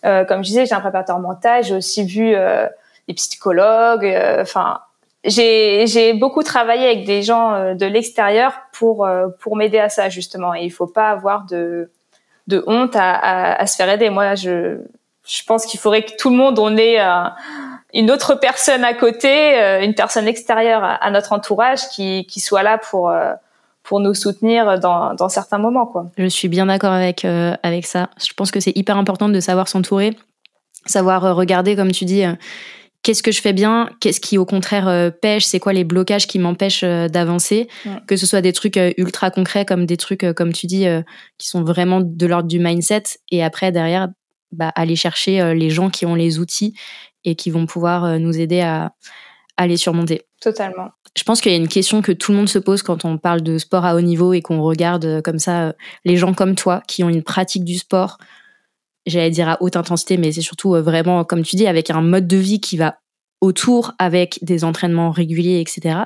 [0.04, 1.64] Euh, comme je disais, j'ai un préparateur mental.
[1.64, 2.68] J'ai aussi vu euh,
[3.08, 4.06] des psychologues.
[4.06, 4.78] Euh, enfin,
[5.24, 9.08] j'ai beaucoup travaillé avec des gens de l'extérieur pour
[9.40, 10.54] pour m'aider à ça justement.
[10.54, 11.90] Et il faut pas avoir de
[12.46, 14.08] de honte à, à, à se faire aider.
[14.08, 14.78] Moi, je
[15.26, 17.00] je pense qu'il faudrait que tout le monde on ait
[17.94, 22.62] une autre personne à côté, euh, une personne extérieure à, notre entourage qui, qui soit
[22.62, 23.32] là pour euh,
[23.82, 26.06] pour nous soutenir dans, dans certains moments quoi.
[26.18, 28.10] Je suis bien d'accord avec euh, avec ça.
[28.22, 30.16] Je pense que c'est hyper important de savoir s'entourer,
[30.84, 32.24] savoir regarder comme tu dis
[33.02, 36.38] qu'est-ce que je fais bien, qu'est-ce qui au contraire pêche, c'est quoi les blocages qui
[36.38, 37.68] m'empêchent d'avancer,
[38.06, 40.86] que ce soit des trucs ultra concrets comme des trucs comme tu dis
[41.38, 44.08] qui sont vraiment de l'ordre du mindset et après derrière
[44.52, 46.74] bah, aller chercher les gens qui ont les outils
[47.24, 48.92] et qui vont pouvoir euh, nous aider à,
[49.56, 50.22] à les surmonter.
[50.40, 50.90] Totalement.
[51.16, 53.18] Je pense qu'il y a une question que tout le monde se pose quand on
[53.18, 55.72] parle de sport à haut niveau et qu'on regarde euh, comme ça euh,
[56.04, 58.18] les gens comme toi qui ont une pratique du sport,
[59.06, 62.26] j'allais dire à haute intensité, mais c'est surtout vraiment, comme tu dis, avec un mode
[62.26, 62.98] de vie qui va
[63.40, 66.00] autour, avec des entraînements réguliers, etc.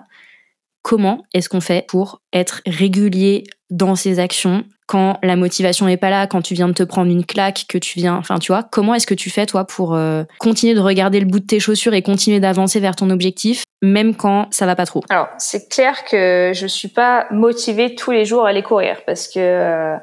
[0.82, 6.10] Comment est-ce qu'on fait pour être régulier dans ses actions quand la motivation est pas
[6.10, 8.62] là, quand tu viens de te prendre une claque, que tu viens, enfin tu vois,
[8.62, 11.60] comment est-ce que tu fais toi pour euh, continuer de regarder le bout de tes
[11.60, 15.00] chaussures et continuer d'avancer vers ton objectif, même quand ça va pas trop?
[15.08, 19.28] Alors c'est clair que je suis pas motivée tous les jours à aller courir parce
[19.28, 19.96] que euh,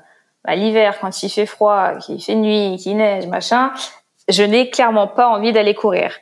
[0.44, 3.72] bah, l'hiver quand il fait froid, qu'il fait nuit, qu'il neige, machin,
[4.28, 6.14] je n'ai clairement pas envie d'aller courir.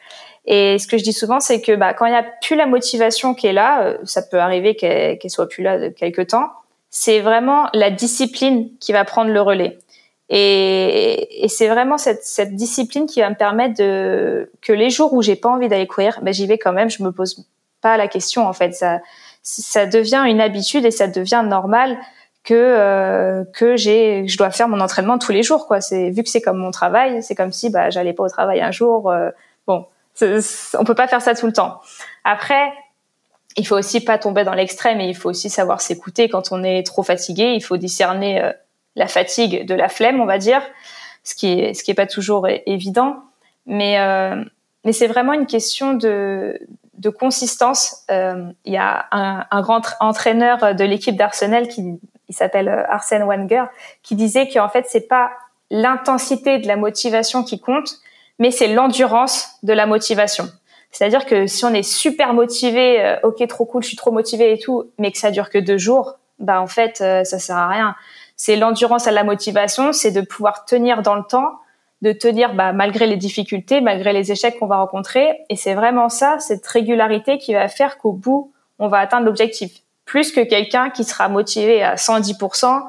[0.45, 2.65] Et ce que je dis souvent, c'est que bah, quand il n'y a plus la
[2.65, 6.21] motivation qui est là, euh, ça peut arriver qu'elle qu soit plus là de quelque
[6.21, 6.49] temps
[6.89, 9.80] c'est vraiment la discipline qui va prendre le relais.
[10.30, 15.13] Et, et c'est vraiment cette, cette, discipline qui va me permettre de que les jours
[15.13, 16.89] où j'ai pas envie d'aller courir, ben j'y vais quand même.
[16.89, 17.47] Je me pose
[17.82, 18.73] pas la question en fait.
[18.73, 19.00] Ça,
[19.41, 21.97] ça devient une habitude et ça devient normal
[22.43, 25.80] que euh, que j'ai, je dois faire mon entraînement tous les jours quoi.
[25.80, 28.60] C'est vu que c'est comme mon travail, c'est comme si bah j'allais pas au travail
[28.60, 29.10] un jour.
[29.10, 29.30] Euh,
[29.65, 29.86] bon,
[30.21, 31.80] on peut pas faire ça tout le temps.
[32.26, 32.73] Après,
[33.58, 36.63] il faut aussi pas tomber dans l'extrême et il faut aussi savoir s'écouter quand on
[36.63, 37.54] est trop fatigué.
[37.56, 38.54] Il faut discerner euh,
[38.96, 40.62] la fatigue de la flemme, on va dire,
[41.24, 43.17] ce qui est ce qui est pas toujours évident.
[43.65, 44.43] Mais euh,
[44.86, 46.60] mais c'est vraiment une question de
[46.93, 48.06] de consistance.
[48.12, 53.24] Euh, il y a un, un, grand entraîneur de l'équipe d'Arsenal qui il s'appelle Arsène
[53.24, 53.65] Wenger
[54.04, 55.32] qui disait qu'en fait c'est pas
[55.70, 57.96] l'intensité de la motivation qui compte,
[58.39, 60.50] mais c'est l'endurance de la motivation.
[60.91, 64.54] C'est-à-dire que si on est super motivé, euh, ok, trop cool, je suis trop motivé
[64.54, 67.58] et tout, mais que ça dure que deux jours, bah en fait, euh, ça sert
[67.58, 67.95] à rien.
[68.36, 71.60] C'est l'endurance à la motivation, c'est de pouvoir tenir dans le temps,
[72.02, 75.39] de tenir bah, malgré les difficultés, malgré les échecs qu'on va rencontrer.
[75.50, 79.71] Et c'est vraiment ça, cette régularité qui va faire qu'au bout, on va atteindre l'objectif.
[80.06, 82.84] Plus que quelqu'un qui sera motivé à 110%,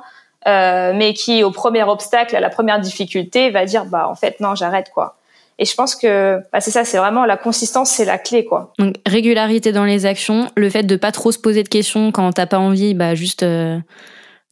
[0.46, 4.38] euh, mais qui au premier obstacle, à la première difficulté, va dire bah en fait
[4.40, 5.17] non, j'arrête quoi.
[5.59, 8.73] Et je pense que bah, c'est ça, c'est vraiment la consistance, c'est la clé quoi.
[8.79, 12.31] Donc régularité dans les actions, le fait de pas trop se poser de questions quand
[12.33, 13.79] t'as pas envie, bah juste euh,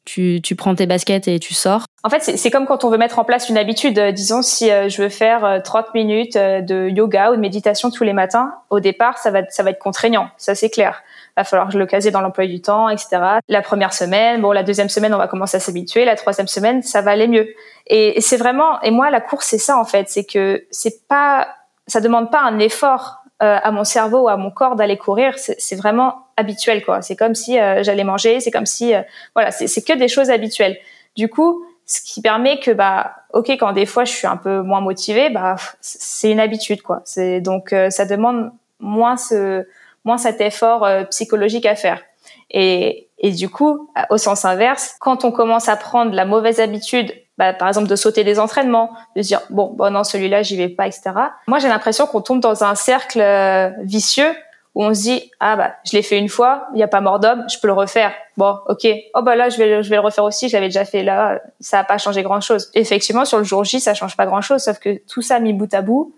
[0.05, 1.85] tu, tu prends tes baskets et tu sors.
[2.03, 3.99] En fait, c'est comme quand on veut mettre en place une habitude.
[3.99, 8.05] Euh, disons, si euh, je veux faire 30 minutes de yoga ou de méditation tous
[8.05, 10.29] les matins, au départ, ça va, ça va être contraignant.
[10.37, 11.03] Ça, c'est clair
[11.37, 13.18] va falloir que je le case dans l'emploi du temps, etc.
[13.49, 16.05] La première semaine, bon, la deuxième semaine, on va commencer à s'habituer.
[16.05, 17.49] La troisième semaine, ça va aller mieux.
[17.87, 21.49] Et, c'est vraiment, et moi, la course, c'est ça en fait, c'est que c'est pas,
[21.87, 25.35] ça demande pas un effort euh, à mon cerveau ou à mon corps d'aller courir.
[25.37, 27.03] C'est vraiment habituel, quoi.
[27.03, 29.03] C'est comme si euh, j'allais manger, c'est comme si, euh,
[29.35, 30.79] voilà, c'est que des choses habituelles.
[31.16, 34.61] Du coup, ce qui permet que bah ok quand des fois je suis un peu
[34.61, 39.64] moins motivée bah c'est une habitude quoi c'est donc ça demande moins ce
[40.07, 42.01] moins cet effort euh, psychologique à faire.
[42.51, 47.12] Et, et du coup, au sens inverse, quand on commence à prendre la mauvaise habitude,
[47.38, 50.57] bah, par exemple de sauter des entraînements, de se dire bon, bon non celui-là j'y
[50.57, 51.11] vais pas, etc.
[51.47, 54.33] Moi j'ai l'impression qu'on tombe dans un cercle euh, vicieux
[54.75, 57.03] où on se dit ah bah je l'ai fait une fois, il y a pas
[57.03, 58.12] mort d'homme, je peux le refaire.
[58.38, 60.87] Bon ok, oh bah là je vais je vais le refaire aussi, je l'avais déjà
[60.87, 62.71] fait là, ça a pas changé grand chose.
[62.73, 65.53] Effectivement sur le jour J ça change pas grand chose, sauf que tout ça mis
[65.53, 66.14] bout à bout,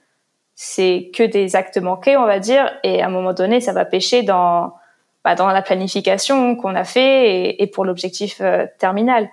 [0.61, 3.85] c'est que des actes manqués, on va dire, et à un moment donné, ça va
[3.85, 4.75] pêcher dans
[5.23, 9.29] bah, dans la planification qu'on a fait et, pour l'objectif euh, terminal.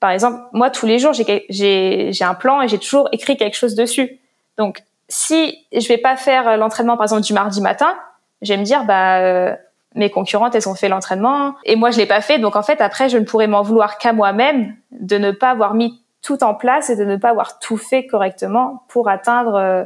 [0.00, 3.54] Par exemple, moi tous les jours, j'ai j'ai un plan et j'ai toujours écrit quelque
[3.54, 4.18] chose dessus.
[4.56, 7.94] Donc si je vais pas faire l'entraînement par exemple du mardi matin,
[8.40, 9.54] je vais me dire bah euh,
[9.94, 12.80] mes concurrentes elles ont fait l'entraînement et moi je l'ai pas fait donc en fait
[12.80, 16.54] après je ne pourrais m'en vouloir qu'à moi-même de ne pas avoir mis tout en
[16.54, 19.84] place et de ne pas avoir tout fait correctement pour atteindre euh,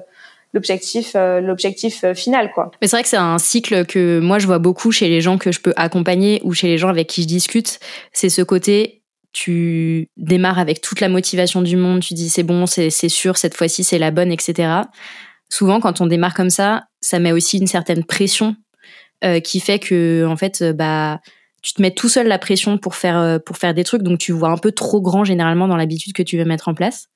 [0.57, 2.71] l'objectif euh, l'objectif euh, final quoi.
[2.81, 5.37] Mais c'est vrai que c'est un cycle que moi je vois beaucoup chez les gens
[5.37, 7.79] que je peux accompagner ou chez les gens avec qui je discute,
[8.13, 12.65] c'est ce côté tu démarres avec toute la motivation du monde, tu dis c'est bon,
[12.65, 14.71] c'est sûr, cette fois-ci c'est la bonne, etc.
[15.51, 18.57] Souvent, quand on démarre comme ça, ça met aussi une certaine pression
[19.25, 21.21] euh, qui fait que, en fait, bah,
[21.63, 24.33] tu te mets tout seul la pression pour faire pour faire des trucs, donc tu
[24.33, 27.09] vois un peu trop grand généralement dans l'habitude que tu veux mettre en place.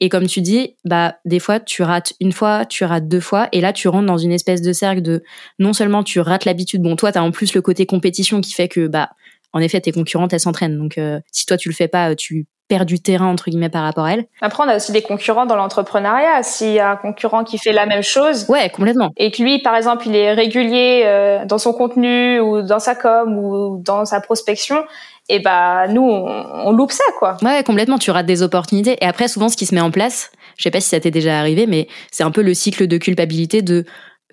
[0.00, 3.48] Et comme tu dis, bah des fois tu rates une fois, tu rates deux fois,
[3.52, 5.22] et là tu rentres dans une espèce de cercle de
[5.58, 8.52] non seulement tu rates l'habitude, bon toi tu as en plus le côté compétition qui
[8.52, 9.10] fait que bah
[9.52, 12.46] en effet tes concurrentes elles s'entraînent, donc euh, si toi tu le fais pas, tu
[12.68, 14.24] perds du terrain entre guillemets par rapport à elles.
[14.42, 16.42] Après on a aussi des concurrents dans l'entrepreneuriat.
[16.42, 19.60] S'il y a un concurrent qui fait la même chose, ouais complètement, et que lui
[19.62, 24.04] par exemple il est régulier euh, dans son contenu ou dans sa com ou dans
[24.04, 24.84] sa prospection,
[25.28, 27.36] et bah nous on, loupe ça quoi.
[27.42, 30.30] Ouais, complètement, tu rates des opportunités et après souvent ce qui se met en place,
[30.56, 32.98] je sais pas si ça t'est déjà arrivé mais c'est un peu le cycle de
[32.98, 33.84] culpabilité de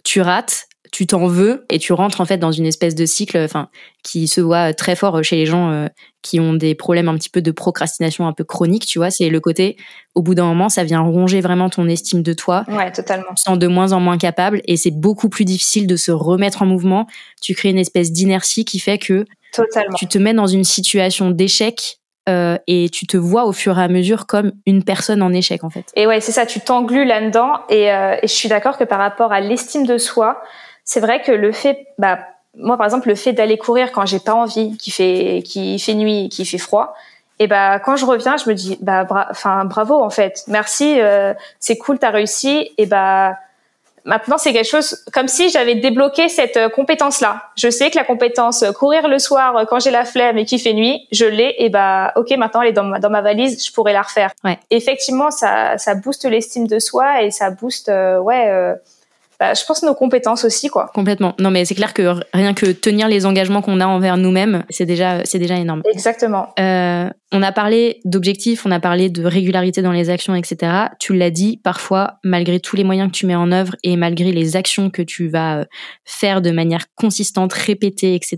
[0.03, 3.38] tu rates, tu t'en veux et tu rentres en fait dans une espèce de cycle
[3.38, 3.69] enfin
[4.03, 5.88] qui se voit très fort chez les gens euh,
[6.23, 9.29] qui ont des problèmes un petit peu de procrastination un peu chronique, tu vois, c'est
[9.29, 9.77] le côté
[10.15, 12.63] au bout d'un moment ça vient ronger vraiment ton estime de toi.
[12.67, 13.27] Ouais, totalement.
[13.29, 16.12] Tu te sens de moins en moins capable et c'est beaucoup plus difficile de se
[16.12, 17.05] remettre en mouvement,
[17.41, 19.95] tu crées une espèce d'inertie qui fait que Totalement.
[19.95, 23.83] Tu te mets dans une situation d'échec euh, et tu te vois au fur et
[23.83, 25.86] à mesure comme une personne en échec en fait.
[25.95, 28.97] Et ouais, c'est ça, tu t'englues là-dedans et, euh, et, je suis d'accord que par
[28.97, 30.41] rapport à l'estime de soi,
[30.86, 32.19] c'est vrai que le fait, bah
[32.58, 35.94] moi par exemple le fait d'aller courir quand j'ai pas envie, qui fait qui fait
[35.94, 36.96] nuit, qui fait froid,
[37.39, 41.34] et bah quand je reviens, je me dis bah enfin bravo en fait, merci, euh,
[41.60, 43.36] c'est cool, t'as réussi et bah
[44.06, 47.44] Maintenant, c'est quelque chose comme si j'avais débloqué cette euh, compétence-là.
[47.56, 50.46] Je sais que la compétence euh, courir le soir euh, quand j'ai la flemme et
[50.46, 51.56] qu'il fait nuit, je l'ai.
[51.60, 54.32] Et bah, ok, maintenant elle est dans ma, dans ma valise, je pourrais la refaire.
[54.44, 54.60] Ouais.
[54.72, 58.76] Effectivement, ça, ça booste l'estime de soi et ça booste, ouais,
[59.43, 60.89] bah, je pense nos compétences aussi quoi.
[60.93, 61.36] Complètement.
[61.38, 64.86] Non mais c'est clair que rien que tenir les engagements qu'on a envers nous-mêmes, c'est
[64.86, 65.82] déjà c'est déjà énorme.
[65.91, 66.53] Exactement.
[66.62, 70.71] Euh, on a parlé d'objectifs, on a parlé de régularité dans les actions, etc.
[70.97, 74.32] Tu l'as dit, parfois malgré tous les moyens que tu mets en œuvre et malgré
[74.32, 75.65] les actions que tu vas euh,
[76.06, 78.38] faire de manière consistante, répétée, etc.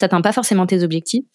[0.00, 1.26] T'atteins pas forcément tes objectifs.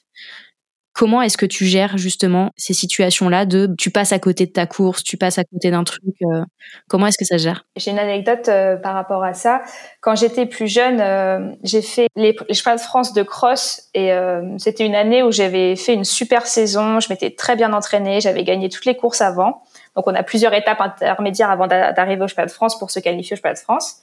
[0.99, 4.65] Comment est-ce que tu gères justement ces situations-là de tu passes à côté de ta
[4.65, 6.43] course, tu passes à côté d'un truc euh,
[6.89, 7.65] Comment est-ce que ça gère?
[7.77, 9.61] J'ai une anecdote euh, par rapport à ça.
[10.01, 14.11] Quand j'étais plus jeune, euh, j'ai fait les, les de France de cross et
[14.57, 16.99] c'était une année où j'avais fait une super saison.
[16.99, 19.63] Je m'étais très bien entraînée, j'avais gagné toutes les courses avant.
[19.95, 23.35] Donc on a plusieurs étapes intermédiaires avant d'arriver au cheval de France pour se qualifier
[23.35, 24.01] au cheval de France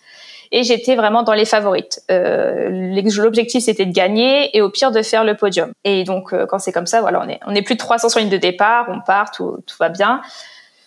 [0.52, 2.00] et j'étais vraiment dans les favorites.
[2.10, 2.68] Euh,
[3.16, 5.72] L'objectif c'était de gagner et au pire de faire le podium.
[5.84, 8.08] Et donc euh, quand c'est comme ça, voilà, on est on est plus de 300
[8.08, 10.20] sur ligne de départ, on part, tout, tout va bien.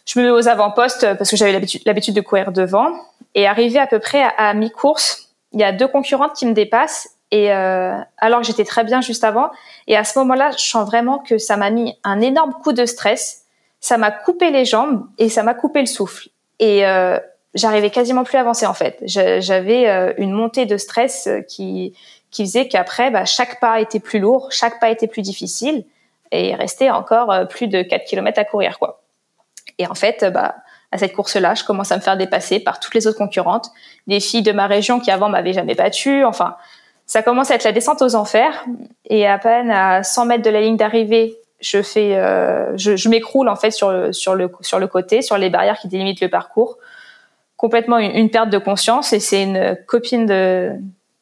[0.06, 2.92] je me mets aux avant-postes parce que j'avais l'habitude de courir devant.
[3.36, 7.10] Et arrivé à peu près à, mi-course, il y a deux concurrentes qui me dépassent.
[7.32, 9.52] Et euh, alors j'étais très bien juste avant.
[9.88, 12.86] Et à ce moment-là, je sens vraiment que ça m'a mis un énorme coup de
[12.86, 13.44] stress.
[13.80, 16.30] Ça m'a coupé les jambes et ça m'a coupé le souffle.
[16.60, 17.20] Et euh,
[17.56, 18.98] j'arrivais quasiment plus à avancer en fait.
[19.06, 21.94] J'avais euh, une montée de stress euh, qui
[22.32, 25.84] qui faisait qu'après, bah, chaque pas était plus lourd, chaque pas était plus difficile,
[26.32, 29.02] et il restait encore euh, plus de 4 km à courir quoi.
[29.80, 30.56] Et en fait, bah,
[30.92, 33.72] à cette course-là, je commence à me faire dépasser par toutes les autres concurrentes,
[34.08, 36.24] des filles de ma région qui avant m'avaient jamais battue.
[36.26, 36.56] Enfin,
[37.06, 38.66] ça commence à être la descente aux enfers.
[39.06, 43.10] Et à peine à 100 mètres de la ligne d'arrivée, je fais, euh, je, je
[43.10, 46.30] m'écroule en fait sur sur le sur le côté, sur les barrières qui délimitent le
[46.30, 46.78] parcours.
[47.60, 49.14] Complètement une, une perte de conscience.
[49.14, 50.74] Et c'est une copine de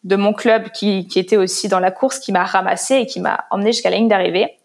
[0.08, 3.20] de mon club qui, qui était aussi dans la course qui m'a ramassé et qui
[3.20, 4.58] m'a emmené jusqu'à la ligne d'arrivée.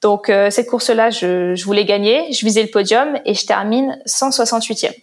[0.00, 4.00] Donc euh, cette course-là, je, je, voulais gagner, je visais le podium et je termine
[4.06, 4.94] 168e.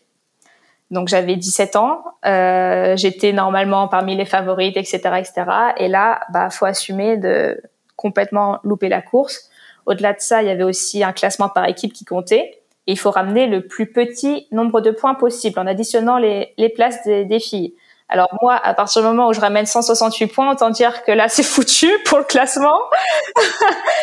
[0.91, 5.43] Donc j'avais 17 ans, euh, j'étais normalement parmi les favorites, etc., etc.
[5.77, 7.61] Et là, bah faut assumer de
[7.97, 9.49] complètement louper la course.
[9.85, 12.61] Au-delà de ça, il y avait aussi un classement par équipe qui comptait.
[12.87, 16.69] Et il faut ramener le plus petit nombre de points possible en additionnant les, les
[16.69, 17.73] places des, des filles.
[18.07, 21.27] Alors moi, à partir du moment où je ramène 168 points, autant dire que là,
[21.29, 22.79] c'est foutu pour le classement.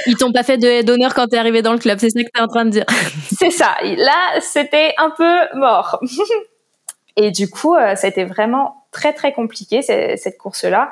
[0.07, 2.29] Ils t'ont pas fait de d'honneur quand t'es arrivé dans le club, c'est ça que
[2.33, 2.85] t'es en train de dire.
[3.39, 3.77] c'est ça.
[3.83, 6.01] Là, c'était un peu mort.
[7.17, 10.91] Et du coup, euh, ça a été vraiment très très compliqué cette course-là.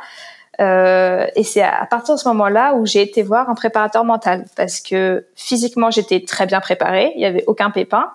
[0.61, 4.45] Euh, et c'est à partir de ce moment-là où j'ai été voir un préparateur mental
[4.57, 8.11] parce que physiquement j'étais très bien préparée, il y avait aucun pépin,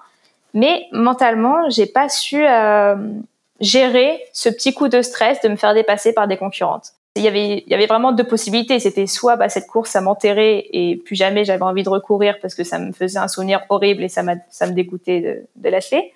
[0.53, 2.95] mais mentalement j'ai pas su euh,
[3.61, 6.91] gérer ce petit coup de stress de me faire dépasser par des concurrentes.
[7.17, 8.77] Il y avait, il y avait vraiment deux possibilités.
[8.81, 12.55] C'était soit bah, cette course, ça m'enterrait et plus jamais j'avais envie de recourir parce
[12.55, 16.13] que ça me faisait un souvenir horrible et ça, ça me dégoûtait de, de lâcher.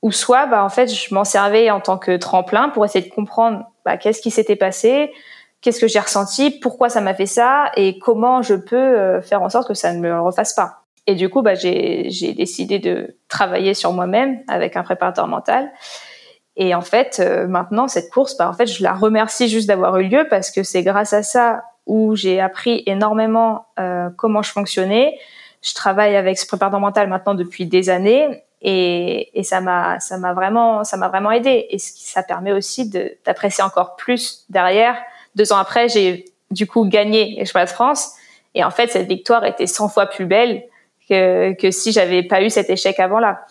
[0.00, 3.12] Ou soit, bah, en fait, je m'en servais en tant que tremplin pour essayer de
[3.12, 5.12] comprendre bah, qu'est-ce qui s'était passé,
[5.60, 9.42] qu'est-ce que j'ai ressenti, pourquoi ça m'a fait ça et comment je peux euh, faire
[9.42, 10.84] en sorte que ça ne me refasse pas.
[11.06, 15.70] Et du coup, bah, j'ai décidé de travailler sur moi-même avec un préparateur mental
[16.56, 19.96] et en fait, euh, maintenant, cette course, bah, en fait, je la remercie juste d'avoir
[19.98, 24.52] eu lieu parce que c'est grâce à ça où j'ai appris énormément euh, comment je
[24.52, 25.18] fonctionnais.
[25.62, 30.18] Je travaille avec ce préparateur mental maintenant depuis des années et, et ça m'a ça
[30.18, 32.90] m'a vraiment ça m'a vraiment aidé et ça permet aussi
[33.24, 34.96] d'apprécier encore plus derrière.
[35.34, 38.12] Deux ans après, j'ai du coup gagné les Championnats de France
[38.54, 40.64] et en fait cette victoire était 100 fois plus belle
[41.08, 43.44] que, que si j'avais pas eu cet échec avant là.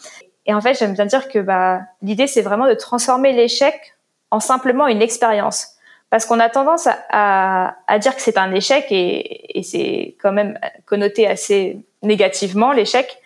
[0.49, 3.95] Et en fait, j'aime bien dire que bah, l'idée, c'est vraiment de transformer l'échec
[4.31, 5.75] en simplement une expérience.
[6.09, 10.31] Parce qu'on a tendance à, à, dire que c'est un échec et, et c'est quand
[10.31, 13.19] même connoté assez négativement, l'échec.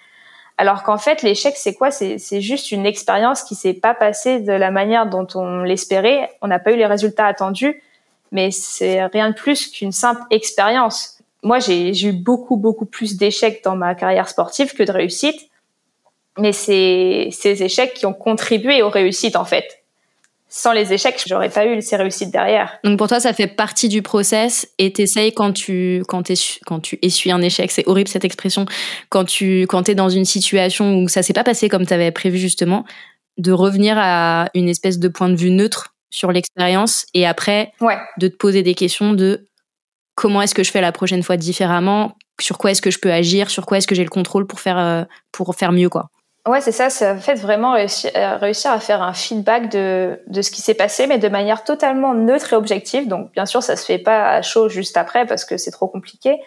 [0.58, 1.92] Alors qu'en fait, l'échec, c'est quoi?
[1.92, 6.30] C'est juste une expérience qui s'est pas passée de la manière dont on l'espérait.
[6.42, 7.82] On n'a pas eu les résultats attendus,
[8.34, 11.20] mais c'est rien de plus qu'une simple expérience.
[11.42, 15.50] Moi, j'ai eu beaucoup, beaucoup plus d'échecs dans ma carrière sportive que de réussites
[16.38, 19.80] mais c'est ces échecs qui ont contribué aux réussites en fait.
[20.50, 22.78] Sans les échecs, j'aurais pas eu ces réussites derrière.
[22.84, 26.32] Donc pour toi, ça fait partie du process et t'essayes quand tu quand
[26.66, 28.66] quand tu essuies un échec, c'est horrible cette expression,
[29.10, 32.38] quand tu quand t'es dans une situation où ça s'est pas passé comme t'avais prévu
[32.38, 32.86] justement,
[33.38, 37.98] de revenir à une espèce de point de vue neutre sur l'expérience et après ouais.
[38.18, 39.48] de te poser des questions de
[40.16, 43.12] comment est-ce que je fais la prochaine fois différemment, sur quoi est-ce que je peux
[43.12, 46.10] agir, sur quoi est-ce que j'ai le contrôle pour faire euh, pour faire mieux quoi.
[46.48, 46.90] Ouais, c'est ça.
[46.90, 50.62] C'est en fait vraiment réussir, euh, réussir à faire un feedback de, de ce qui
[50.62, 53.08] s'est passé, mais de manière totalement neutre et objective.
[53.08, 55.88] Donc, bien sûr, ça se fait pas à chaud juste après parce que c'est trop
[55.88, 56.38] compliqué.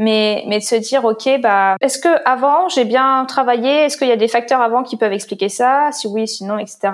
[0.00, 3.84] Mais, mais de se dire, ok, bah, est-ce que avant j'ai bien travaillé?
[3.84, 5.92] Est-ce qu'il y a des facteurs avant qui peuvent expliquer ça?
[5.92, 6.90] Si oui, sinon, etc.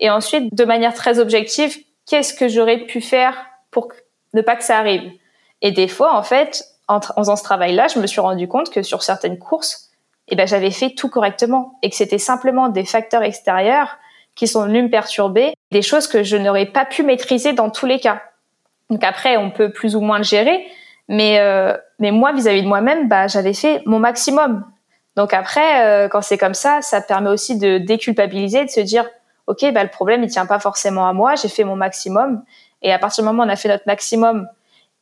[0.00, 1.74] Et ensuite, de manière très objective,
[2.06, 3.88] qu'est-ce que j'aurais pu faire pour
[4.34, 5.10] ne pas que ça arrive?
[5.62, 8.82] Et des fois, en fait, en, faisant ce travail-là, je me suis rendu compte que
[8.82, 9.90] sur certaines courses,
[10.28, 13.96] eh ben j'avais fait tout correctement et que c'était simplement des facteurs extérieurs
[14.34, 17.86] qui sont venus me perturber, des choses que je n'aurais pas pu maîtriser dans tous
[17.86, 18.20] les cas.
[18.90, 20.66] Donc après, on peut plus ou moins le gérer,
[21.08, 24.64] mais euh, mais moi vis-à-vis de moi-même, bah j'avais fait mon maximum.
[25.16, 29.08] Donc après, euh, quand c'est comme ça, ça permet aussi de déculpabiliser, de se dire,
[29.46, 32.42] ok, bah le problème il tient pas forcément à moi, j'ai fait mon maximum.
[32.82, 34.48] Et à partir du moment où on a fait notre maximum,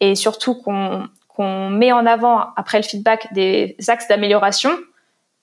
[0.01, 4.71] et surtout qu'on qu'on met en avant après le feedback des axes d'amélioration,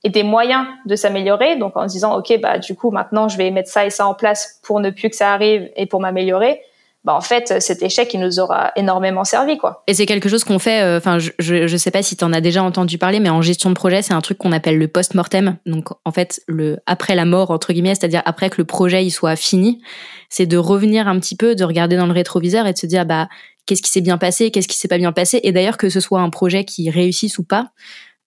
[0.04, 1.56] et des moyens de s'améliorer.
[1.58, 4.08] Donc en se disant ok bah du coup maintenant je vais mettre ça et ça
[4.08, 6.62] en place pour ne plus que ça arrive et pour m'améliorer.
[7.08, 9.82] Bah en fait cet échec il nous aura énormément servi quoi.
[9.88, 12.34] Et c'est quelque chose qu'on fait euh, enfin je, je sais pas si tu en
[12.34, 14.90] as déjà entendu parler mais en gestion de projet c'est un truc qu'on appelle le
[14.90, 15.56] post-mortem.
[15.66, 19.12] Donc en fait le après la mort entre guillemets, c'est-à-dire après que le projet il
[19.12, 19.82] soit fini,
[20.28, 23.06] c'est de revenir un petit peu, de regarder dans le rétroviseur et de se dire
[23.06, 23.30] bah
[23.66, 26.02] qu'est-ce qui s'est bien passé, qu'est-ce qui s'est pas bien passé et d'ailleurs que ce
[26.02, 27.70] soit un projet qui réussisse ou pas,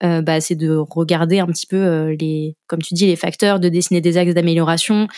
[0.03, 3.61] euh, bah, c'est de regarder un petit peu euh, les, comme tu dis, les facteurs,
[3.61, 5.09] de dessiner des axes d'amélioration,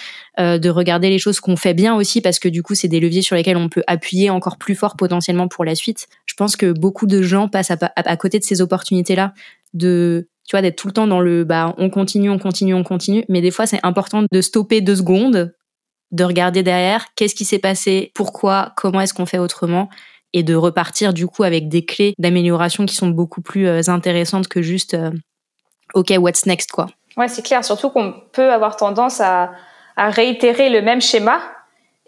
[0.41, 3.01] euh, de regarder les choses qu'on fait bien aussi, parce que du coup, c'est des
[3.01, 6.09] leviers sur lesquels on peut appuyer encore plus fort potentiellement pour la suite.
[6.26, 9.35] Je pense que beaucoup de gens passent à, à, côté de ces opportunités-là,
[9.74, 12.83] de tu vois, d'être tout le temps dans le bah on continue, on continue, on
[12.83, 13.24] continue.
[13.28, 15.55] Mais des fois, c'est important de stopper deux secondes,
[16.11, 19.89] de regarder derrière, qu'est-ce qui s'est passé, pourquoi, comment est-ce qu'on fait autrement,
[20.33, 24.49] et de repartir du coup avec des clés d'amélioration qui sont beaucoup plus euh, intéressantes
[24.49, 25.11] que juste euh,
[25.95, 26.87] OK, what's next quoi.
[27.16, 29.51] Ouais, c'est clair, surtout qu'on peut avoir tendance à,
[29.97, 31.41] à, réitérer le même schéma.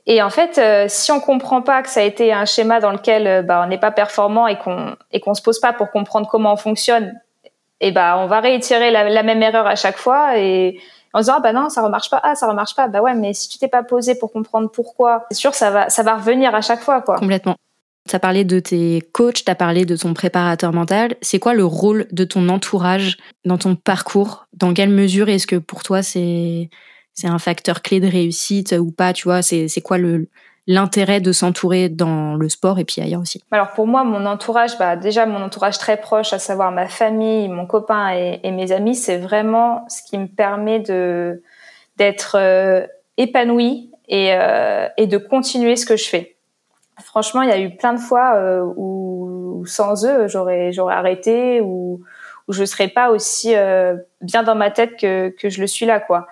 [0.06, 2.92] Et en fait, euh, si on comprend pas que ça a été un schéma dans
[2.92, 6.26] lequel bah, on n'est pas performant et qu'on et qu'on se pose pas pour comprendre
[6.28, 7.14] comment on fonctionne,
[7.80, 10.80] et bah on va réitérer la, la même erreur à chaque fois et
[11.12, 13.14] en se disant ah bah non ça remarche pas ah ça remarche pas bah ouais
[13.14, 16.16] mais si tu t'es pas posé pour comprendre pourquoi c'est sûr ça va ça va
[16.16, 17.56] revenir à chaque fois quoi complètement
[18.08, 21.16] tu as parlé de tes coachs, tu as parlé de ton préparateur mental.
[21.22, 24.46] C'est quoi le rôle de ton entourage dans ton parcours?
[24.52, 26.68] Dans quelle mesure est-ce que pour toi c'est
[27.14, 30.28] c'est un facteur clé de réussite ou pas Tu vois, c'est quoi le
[30.66, 33.42] l'intérêt de s'entourer dans le sport et puis ailleurs aussi?
[33.50, 37.48] Alors pour moi, mon entourage, bah déjà mon entourage très proche, à savoir ma famille,
[37.48, 41.42] mon copain et, mes amis, c'est vraiment ce qui me permet de
[41.96, 42.86] d'être euh,
[43.18, 46.33] épanoui et, euh, et de continuer ce que je fais.
[47.02, 51.60] Franchement, il y a eu plein de fois euh, où, sans eux, j'aurais j'aurais arrêté
[51.60, 52.00] ou
[52.46, 55.86] où je serais pas aussi euh, bien dans ma tête que que je le suis
[55.86, 56.26] là, quoi.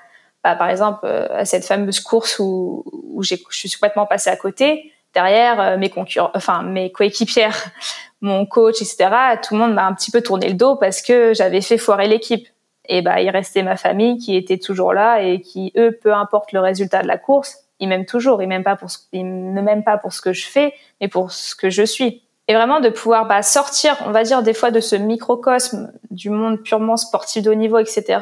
[0.44, 4.30] Bah, par exemple, euh, à cette fameuse course où où j'ai je suis complètement passée
[4.30, 4.92] à côté.
[5.14, 7.70] Derrière, mes concurrents, enfin mes coéquipières,
[8.22, 9.10] mon coach, etc.
[9.42, 12.08] Tout le monde m'a un petit peu tourné le dos parce que j'avais fait foirer
[12.08, 12.48] l'équipe.
[12.88, 16.52] Et bah, il restait ma famille qui était toujours là et qui, eux, peu importe
[16.52, 18.40] le résultat de la course, il m'aime toujours.
[18.40, 21.08] Il m'aime pas pour ce, il ne m'aime pas pour ce que je fais, mais
[21.08, 22.22] pour ce que je suis.
[22.46, 26.30] Et vraiment de pouvoir bah, sortir, on va dire des fois de ce microcosme du
[26.30, 28.20] monde purement sportif de haut niveau, etc.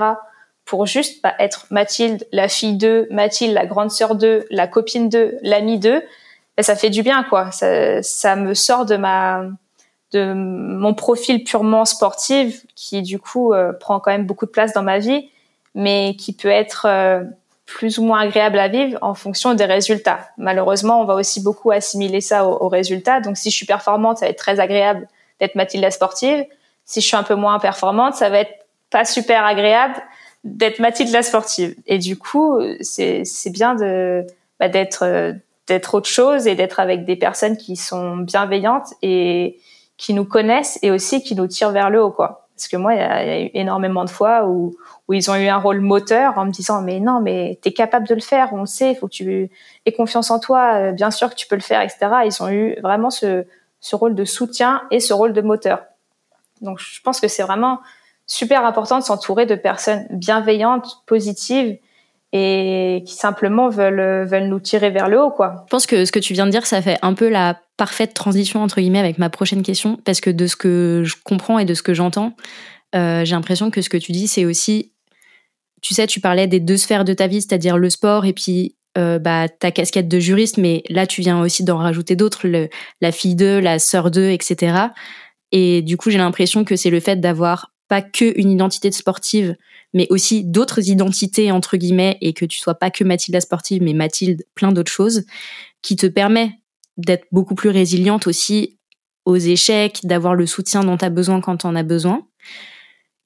[0.64, 5.10] Pour juste bah, être Mathilde, la fille d'eux, Mathilde, la grande sœur d'eux, la copine
[5.10, 6.02] d'eux, l'amie d'eux.
[6.56, 7.50] Et ça fait du bien, quoi.
[7.52, 9.44] Ça, ça me sort de ma
[10.12, 14.72] de mon profil purement sportif qui du coup euh, prend quand même beaucoup de place
[14.72, 15.30] dans ma vie
[15.76, 17.22] mais qui peut être euh,
[17.70, 20.28] plus ou moins agréable à vivre en fonction des résultats.
[20.36, 23.20] Malheureusement, on va aussi beaucoup assimiler ça aux, résultats.
[23.20, 25.06] Donc, si je suis performante, ça va être très agréable
[25.38, 26.44] d'être Mathilde la sportive.
[26.84, 29.94] Si je suis un peu moins performante, ça va être pas super agréable
[30.42, 31.76] d'être Mathilde la sportive.
[31.86, 34.26] Et du coup, c'est bien de
[34.58, 35.34] bah, d'être
[35.68, 39.60] d'être autre chose et d'être avec des personnes qui sont bienveillantes et
[39.96, 42.39] qui nous connaissent et aussi qui nous tirent vers le haut, quoi.
[42.60, 44.76] Parce que moi, il y, a eu énormément de fois où,
[45.10, 48.06] ils ont eu un rôle moteur en me disant mais non, mais tu es capable
[48.06, 49.50] de le faire, on sait, il faut que tu
[49.86, 52.08] aies confiance en toi, euh, bien sûr que tu peux le faire, etc.
[52.26, 53.46] Ils ont eu vraiment ce,
[53.80, 55.84] ce rôle de soutien et ce rôle de moteur.
[56.60, 57.80] Donc je pense que c'est vraiment
[58.26, 61.78] super important de s'entourer de personnes bienveillantes, positives
[62.32, 65.64] et qui simplement veulent veulent nous tirer vers le haut quoi.
[65.66, 68.14] Je pense que ce que tu viens de dire ça fait un peu la parfaite
[68.14, 71.64] transition entre guillemets avec ma prochaine question parce que de ce que je comprends et
[71.64, 72.34] de ce que j'entends,
[72.94, 74.92] euh, j'ai l'impression que ce que tu dis c'est aussi,
[75.82, 78.76] tu sais, tu parlais des deux sphères de ta vie, c'est-à-dire le sport et puis
[78.98, 82.46] euh, bah, ta casquette de juriste, mais là tu viens aussi d'en rajouter d'autres,
[83.00, 84.88] la fille d'eux, la sœur d'eux, etc.
[85.52, 88.94] Et du coup j'ai l'impression que c'est le fait d'avoir pas que une identité de
[88.94, 89.56] sportive,
[89.92, 93.82] mais aussi d'autres identités entre guillemets, et que tu sois pas que Mathilde la sportive,
[93.82, 95.24] mais Mathilde plein d'autres choses,
[95.82, 96.52] qui te permet
[96.96, 98.78] d'être beaucoup plus résiliente aussi
[99.24, 102.26] aux échecs, d'avoir le soutien dont tu as besoin quand tu en as besoin.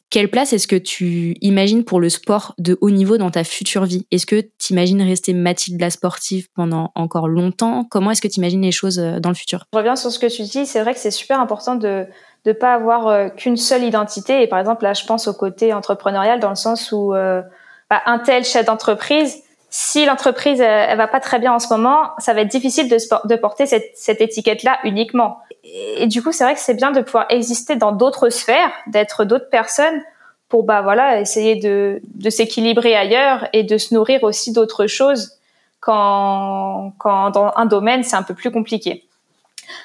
[0.08, 3.84] Quelle place est-ce que tu imagines pour le sport de haut niveau dans ta future
[3.84, 4.06] vie?
[4.10, 7.84] Est-ce que tu imagines rester Mathilde la sportive pendant encore longtemps?
[7.84, 9.66] Comment est-ce que tu imagines les choses euh, dans le futur?
[9.72, 10.66] Je reviens sur ce que tu dis.
[10.66, 12.06] C'est vrai que c'est super important de
[12.46, 14.42] ne pas avoir euh, qu'une seule identité.
[14.42, 17.42] Et par exemple, là, je pense au côté entrepreneurial dans le sens où euh,
[17.90, 22.10] bah, un tel chef d'entreprise, si l'entreprise elle, va pas très bien en ce moment,
[22.18, 25.38] ça va être difficile de, de porter cette, cette étiquette-là uniquement.
[25.64, 29.24] Et, du coup, c'est vrai que c'est bien de pouvoir exister dans d'autres sphères, d'être
[29.24, 30.02] d'autres personnes
[30.48, 35.32] pour bah voilà essayer de, de s'équilibrer ailleurs et de se nourrir aussi d'autres choses
[35.80, 39.04] quand quand dans un domaine c'est un peu plus compliqué.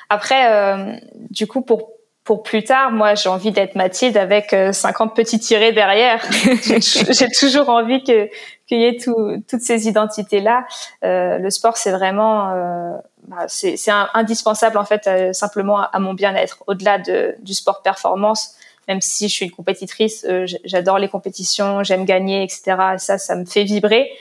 [0.09, 0.97] Après, euh,
[1.29, 1.91] du coup, pour
[2.29, 6.23] pour plus tard, moi, j'ai envie d'être Mathilde avec 50 euh, petits tirés derrière.
[7.09, 8.29] j'ai toujours envie que
[8.67, 10.67] qu'il y ait tout, toutes ces identités-là.
[11.03, 12.91] Euh, le sport, c'est vraiment, euh,
[13.27, 13.79] bah, c'est
[14.13, 16.63] indispensable en fait euh, simplement à, mon bien-être.
[16.67, 18.53] Au-delà de, du sport performance,
[18.87, 22.77] même si je suis une compétitrice, euh, j'adore les compétitions, j'aime gagner, etc.
[22.97, 24.11] Ça, ça me fait vibrer.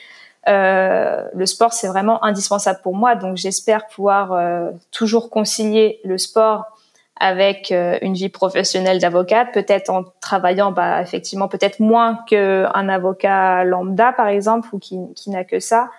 [0.48, 3.16] Euh, le sport, c'est vraiment indispensable pour moi.
[3.16, 6.64] Donc, j'espère pouvoir euh, toujours concilier le sport
[7.20, 13.64] avec euh, une vie professionnelle d'avocate, peut-être en travaillant, bah, effectivement, peut-être moins qu'un avocat
[13.64, 15.90] lambda, par exemple, ou qui, qui n'a que ça,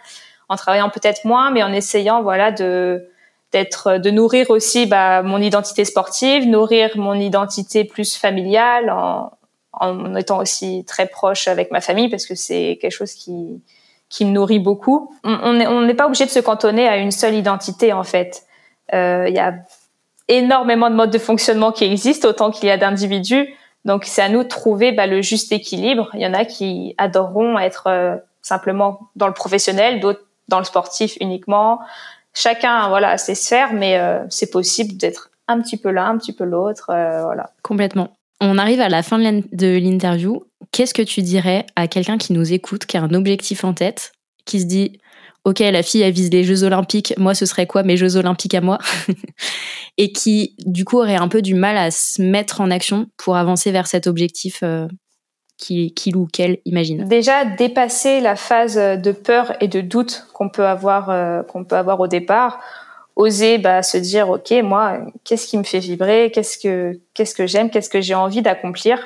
[0.47, 3.07] en travaillant peut-être moins, mais en essayant, voilà, de
[3.51, 9.31] d'être, de nourrir aussi bah, mon identité sportive, nourrir mon identité plus familiale, en,
[9.73, 13.61] en étant aussi très proche avec ma famille, parce que c'est quelque chose qui
[14.09, 15.13] qui me nourrit beaucoup.
[15.23, 18.43] On n'est on pas obligé de se cantonner à une seule identité en fait.
[18.93, 19.53] Euh, il y a
[20.29, 23.53] énormément de modes de fonctionnement qui existent autant qu'il y a d'individus.
[23.85, 26.09] Donc c'est à nous de trouver bah, le juste équilibre.
[26.13, 30.65] Il y en a qui adoreront être euh, simplement dans le professionnel, d'autres dans le
[30.65, 31.79] sportif uniquement.
[32.33, 36.33] Chacun voilà ses sphères, mais euh, c'est possible d'être un petit peu l'un, un petit
[36.33, 36.85] peu l'autre.
[36.87, 37.49] voilà.
[37.63, 38.11] Complètement.
[38.41, 40.45] On arrive à la fin de l'interview.
[40.71, 44.13] Qu'est-ce que tu dirais à quelqu'un qui nous écoute, qui a un objectif en tête,
[44.45, 44.99] qui se dit
[45.45, 48.53] Ok, la fille, elle vise les Jeux Olympiques, moi, ce serait quoi mes Jeux Olympiques
[48.53, 48.77] à moi
[49.97, 53.35] Et qui, du coup, aurait un peu du mal à se mettre en action pour
[53.37, 54.87] avancer vers cet objectif euh,
[55.57, 57.07] qu'il ou qu'elle imagine.
[57.07, 61.75] Déjà, dépasser la phase de peur et de doute qu'on peut, avoir, euh, qu'on peut
[61.75, 62.59] avoir au départ
[63.19, 67.47] oser bah, se dire ok moi qu'est-ce qui me fait vibrer qu'est-ce que qu'est-ce que
[67.47, 69.05] j'aime qu'est-ce que j'ai envie d'accomplir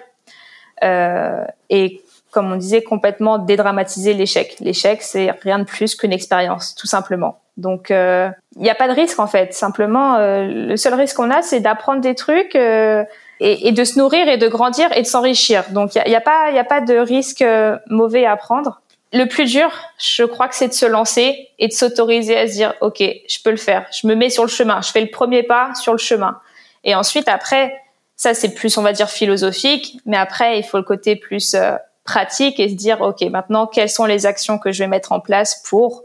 [0.84, 2.02] euh, et
[2.34, 7.39] comme on disait complètement dédramatiser l'échec l'échec c'est rien de plus qu'une expérience tout simplement
[7.57, 11.15] donc il euh, n'y a pas de risque en fait simplement euh, le seul risque
[11.15, 13.03] qu'on a c'est d'apprendre des trucs euh,
[13.39, 16.09] et, et, de se nourrir et de grandir et de s'enrichir donc il n'y a,
[16.09, 18.81] y a, pas a pas de risque euh, mauvais à prendre
[19.13, 19.69] le plus dur,
[19.99, 23.38] je crois que c'est de se lancer et de s'autoriser à se dire, OK, je
[23.43, 23.86] peux le faire.
[23.91, 24.81] Je me mets sur le chemin.
[24.81, 26.39] Je fais le premier pas sur le chemin.
[26.84, 27.79] Et ensuite, après,
[28.15, 29.97] ça, c'est plus, on va dire, philosophique.
[30.07, 33.89] Mais après, il faut le côté plus euh, pratique et se dire, OK, maintenant, quelles
[33.89, 36.03] sont les actions que je vais mettre en place pour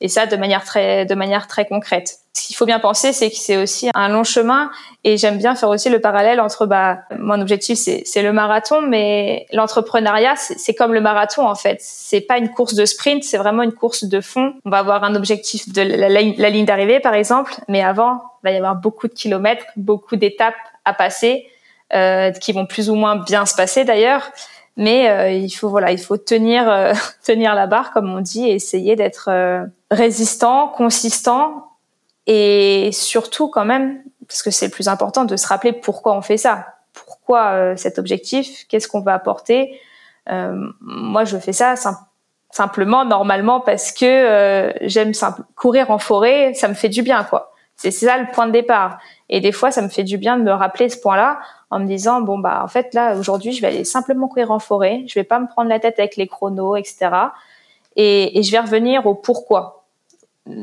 [0.00, 2.18] et ça de manière très de manière très concrète.
[2.32, 4.70] Ce qu'il faut bien penser, c'est que c'est aussi un long chemin
[5.02, 8.80] et j'aime bien faire aussi le parallèle entre bah mon objectif c'est c'est le marathon,
[8.80, 11.78] mais l'entrepreneuriat c'est comme le marathon en fait.
[11.80, 14.54] C'est pas une course de sprint, c'est vraiment une course de fond.
[14.64, 18.44] On va avoir un objectif de la, la ligne d'arrivée par exemple, mais avant il
[18.44, 21.48] va y avoir beaucoup de kilomètres, beaucoup d'étapes à passer
[21.92, 24.30] euh, qui vont plus ou moins bien se passer d'ailleurs
[24.78, 28.46] mais euh, il faut voilà il faut tenir euh, tenir la barre comme on dit
[28.46, 31.72] et essayer d'être euh, résistant consistant
[32.26, 36.22] et surtout quand même parce que c'est le plus important de se rappeler pourquoi on
[36.22, 36.66] fait ça.
[36.92, 38.66] Pourquoi cet objectif?
[38.68, 39.80] Qu'est-ce qu'on va apporter?
[40.80, 41.74] Moi je fais ça
[42.50, 45.12] simplement normalement parce que j'aime
[45.56, 47.54] courir en forêt ça me fait du bien quoi.
[47.76, 48.98] C'est ça le point de départ.
[49.30, 51.38] Et des fois ça me fait du bien de me rappeler ce point là
[51.70, 54.58] en me disant bon bah en fait là aujourd'hui je vais aller simplement courir en
[54.58, 57.10] forêt, je vais pas me prendre la tête avec les chronos, etc.
[57.96, 59.84] Et, je vais revenir au pourquoi.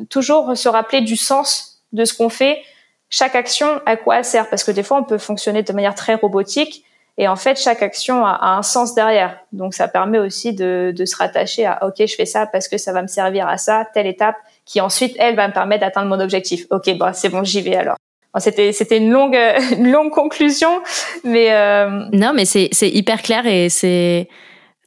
[0.10, 2.62] Toujours se rappeler du sens de ce qu'on fait,
[3.10, 5.96] chaque action à quoi elle sert, parce que des fois on peut fonctionner de manière
[5.96, 6.86] très robotique
[7.18, 9.38] et en fait chaque action a, un sens derrière.
[9.52, 12.78] Donc ça permet aussi de, de se rattacher à ok je fais ça parce que
[12.78, 16.10] ça va me servir à ça, telle étape qui ensuite elle va me permettre d'atteindre
[16.10, 16.66] mon objectif.
[16.72, 17.98] Ok bah c'est bon j'y vais alors
[18.40, 19.38] c'était c'était une longue
[19.78, 20.82] une longue conclusion,
[21.24, 22.06] mais euh...
[22.12, 24.28] non, mais c'est c'est hyper clair et c'est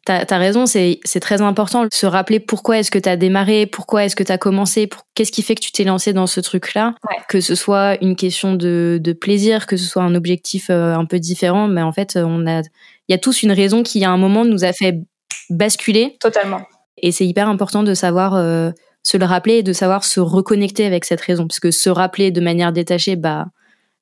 [0.08, 3.66] T'as as raison, c'est très important de se rappeler pourquoi est-ce que tu as démarré,
[3.66, 6.40] pourquoi est-ce que tu as commencé, qu'est-ce qui fait que tu t'es lancé dans ce
[6.40, 6.94] truc-là,
[7.28, 11.04] que ce soit une question de, de, plaisir, que ce soit un objectif euh, un
[11.04, 14.10] peu différent, mais en fait, on a, il y a tous une raison qui à
[14.10, 14.98] un moment nous a fait
[15.50, 16.16] basculer.
[16.20, 16.62] Totalement.
[17.02, 18.70] Et c'est hyper important de savoir euh,
[19.02, 21.46] se le rappeler et de savoir se reconnecter avec cette raison.
[21.46, 23.46] Parce que se rappeler de manière détachée, bah,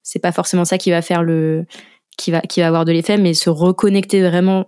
[0.02, 1.66] c'est pas forcément ça qui va faire le,
[2.16, 4.66] qui va, qui va avoir de l'effet, mais se reconnecter vraiment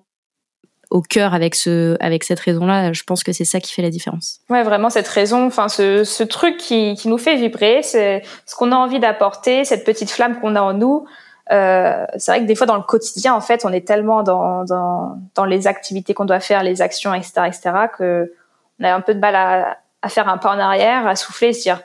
[0.91, 3.91] au cœur avec ce, avec cette raison-là, je pense que c'est ça qui fait la
[3.91, 4.41] différence.
[4.49, 8.57] Ouais, vraiment cette raison, enfin ce, ce truc qui, qui nous fait vibrer, c'est ce
[8.57, 11.05] qu'on a envie d'apporter, cette petite flamme qu'on a en nous.
[11.51, 14.65] Euh, c'est vrai que des fois dans le quotidien, en fait, on est tellement dans,
[14.65, 18.33] dans, dans les activités qu'on doit faire, les actions, etc., etc., que
[18.81, 21.53] on a un peu de mal à, à faire un pas en arrière, à souffler,
[21.53, 21.81] se dire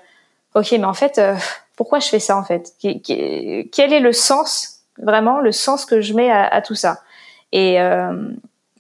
[0.56, 1.36] ok, mais en fait, euh,
[1.76, 2.74] pourquoi je fais ça en fait?
[2.82, 7.00] Quel est le sens vraiment, le sens que je mets à, tout ça?
[7.52, 8.30] Et euh,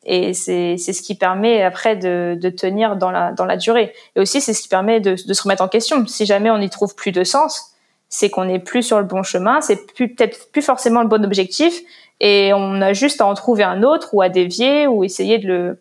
[0.04, 3.94] c'est ce qui permet après de, tenir dans la dans la durée.
[4.16, 6.06] Et aussi c'est ce qui permet de, se remettre en question.
[6.08, 7.74] Si jamais on n'y trouve plus de sens,
[8.10, 11.82] c'est qu'on n'est plus sur le bon chemin, c'est peut-être plus forcément le bon objectif,
[12.20, 15.80] et on a juste à en trouver un autre ou à dévier ou essayer de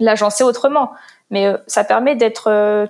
[0.00, 0.92] l'agencer autrement
[1.30, 2.86] mais euh, ça permet d'être euh,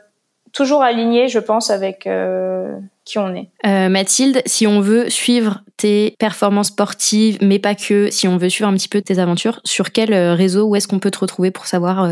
[0.53, 3.49] toujours aligné, je pense, avec euh, qui on est.
[3.66, 8.49] Euh, Mathilde, si on veut suivre tes performances sportives, mais pas que, si on veut
[8.49, 11.18] suivre un petit peu tes aventures, sur quel euh, réseau, où est-ce qu'on peut te
[11.18, 12.09] retrouver pour savoir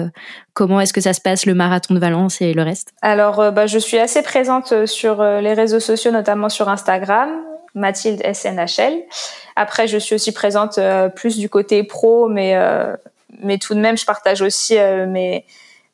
[0.54, 2.92] comment est-ce que ça se passe, le marathon de Valence et le reste?
[3.02, 7.30] Alors, bah, je suis assez présente sur les réseaux sociaux, notamment sur Instagram,
[7.74, 9.02] Mathilde SNHL.
[9.56, 10.78] Après, je suis aussi présente
[11.14, 12.56] plus du côté pro, mais,
[13.42, 14.76] mais tout de même, je partage aussi
[15.08, 15.44] mes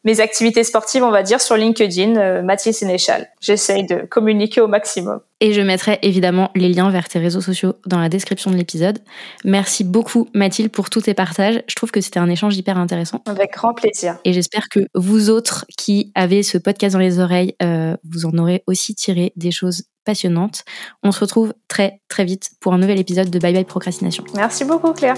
[0.05, 3.29] mes activités sportives, on va dire, sur LinkedIn, euh, Mathilde Sénéchal.
[3.41, 5.21] J'essaye de communiquer au maximum.
[5.41, 9.01] Et je mettrai évidemment les liens vers tes réseaux sociaux dans la description de l'épisode.
[9.45, 11.63] Merci beaucoup Mathilde pour tous tes partages.
[11.67, 13.23] Je trouve que c'était un échange hyper intéressant.
[13.27, 14.19] Avec grand plaisir.
[14.25, 18.37] Et j'espère que vous autres qui avez ce podcast dans les oreilles, euh, vous en
[18.39, 20.65] aurez aussi tiré des choses passionnantes.
[21.03, 24.25] On se retrouve très très vite pour un nouvel épisode de Bye Bye Procrastination.
[24.35, 25.17] Merci beaucoup Claire.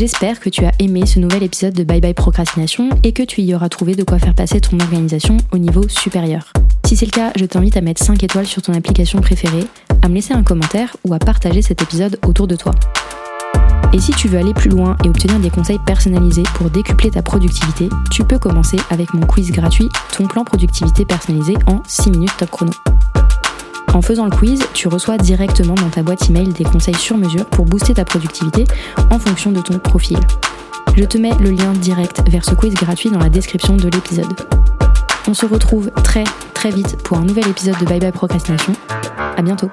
[0.00, 3.42] J'espère que tu as aimé ce nouvel épisode de Bye Bye Procrastination et que tu
[3.42, 6.54] y auras trouvé de quoi faire passer ton organisation au niveau supérieur.
[6.86, 9.66] Si c'est le cas, je t'invite à mettre 5 étoiles sur ton application préférée,
[10.00, 12.72] à me laisser un commentaire ou à partager cet épisode autour de toi.
[13.92, 17.20] Et si tu veux aller plus loin et obtenir des conseils personnalisés pour décupler ta
[17.20, 22.34] productivité, tu peux commencer avec mon quiz gratuit Ton plan productivité personnalisé en 6 minutes
[22.38, 22.72] top chrono.
[23.92, 27.46] En faisant le quiz, tu reçois directement dans ta boîte email des conseils sur mesure
[27.46, 28.64] pour booster ta productivité
[29.10, 30.18] en fonction de ton profil.
[30.96, 34.32] Je te mets le lien direct vers ce quiz gratuit dans la description de l'épisode.
[35.28, 36.24] On se retrouve très
[36.54, 38.72] très vite pour un nouvel épisode de Bye Bye Procrastination.
[39.36, 39.70] À bientôt.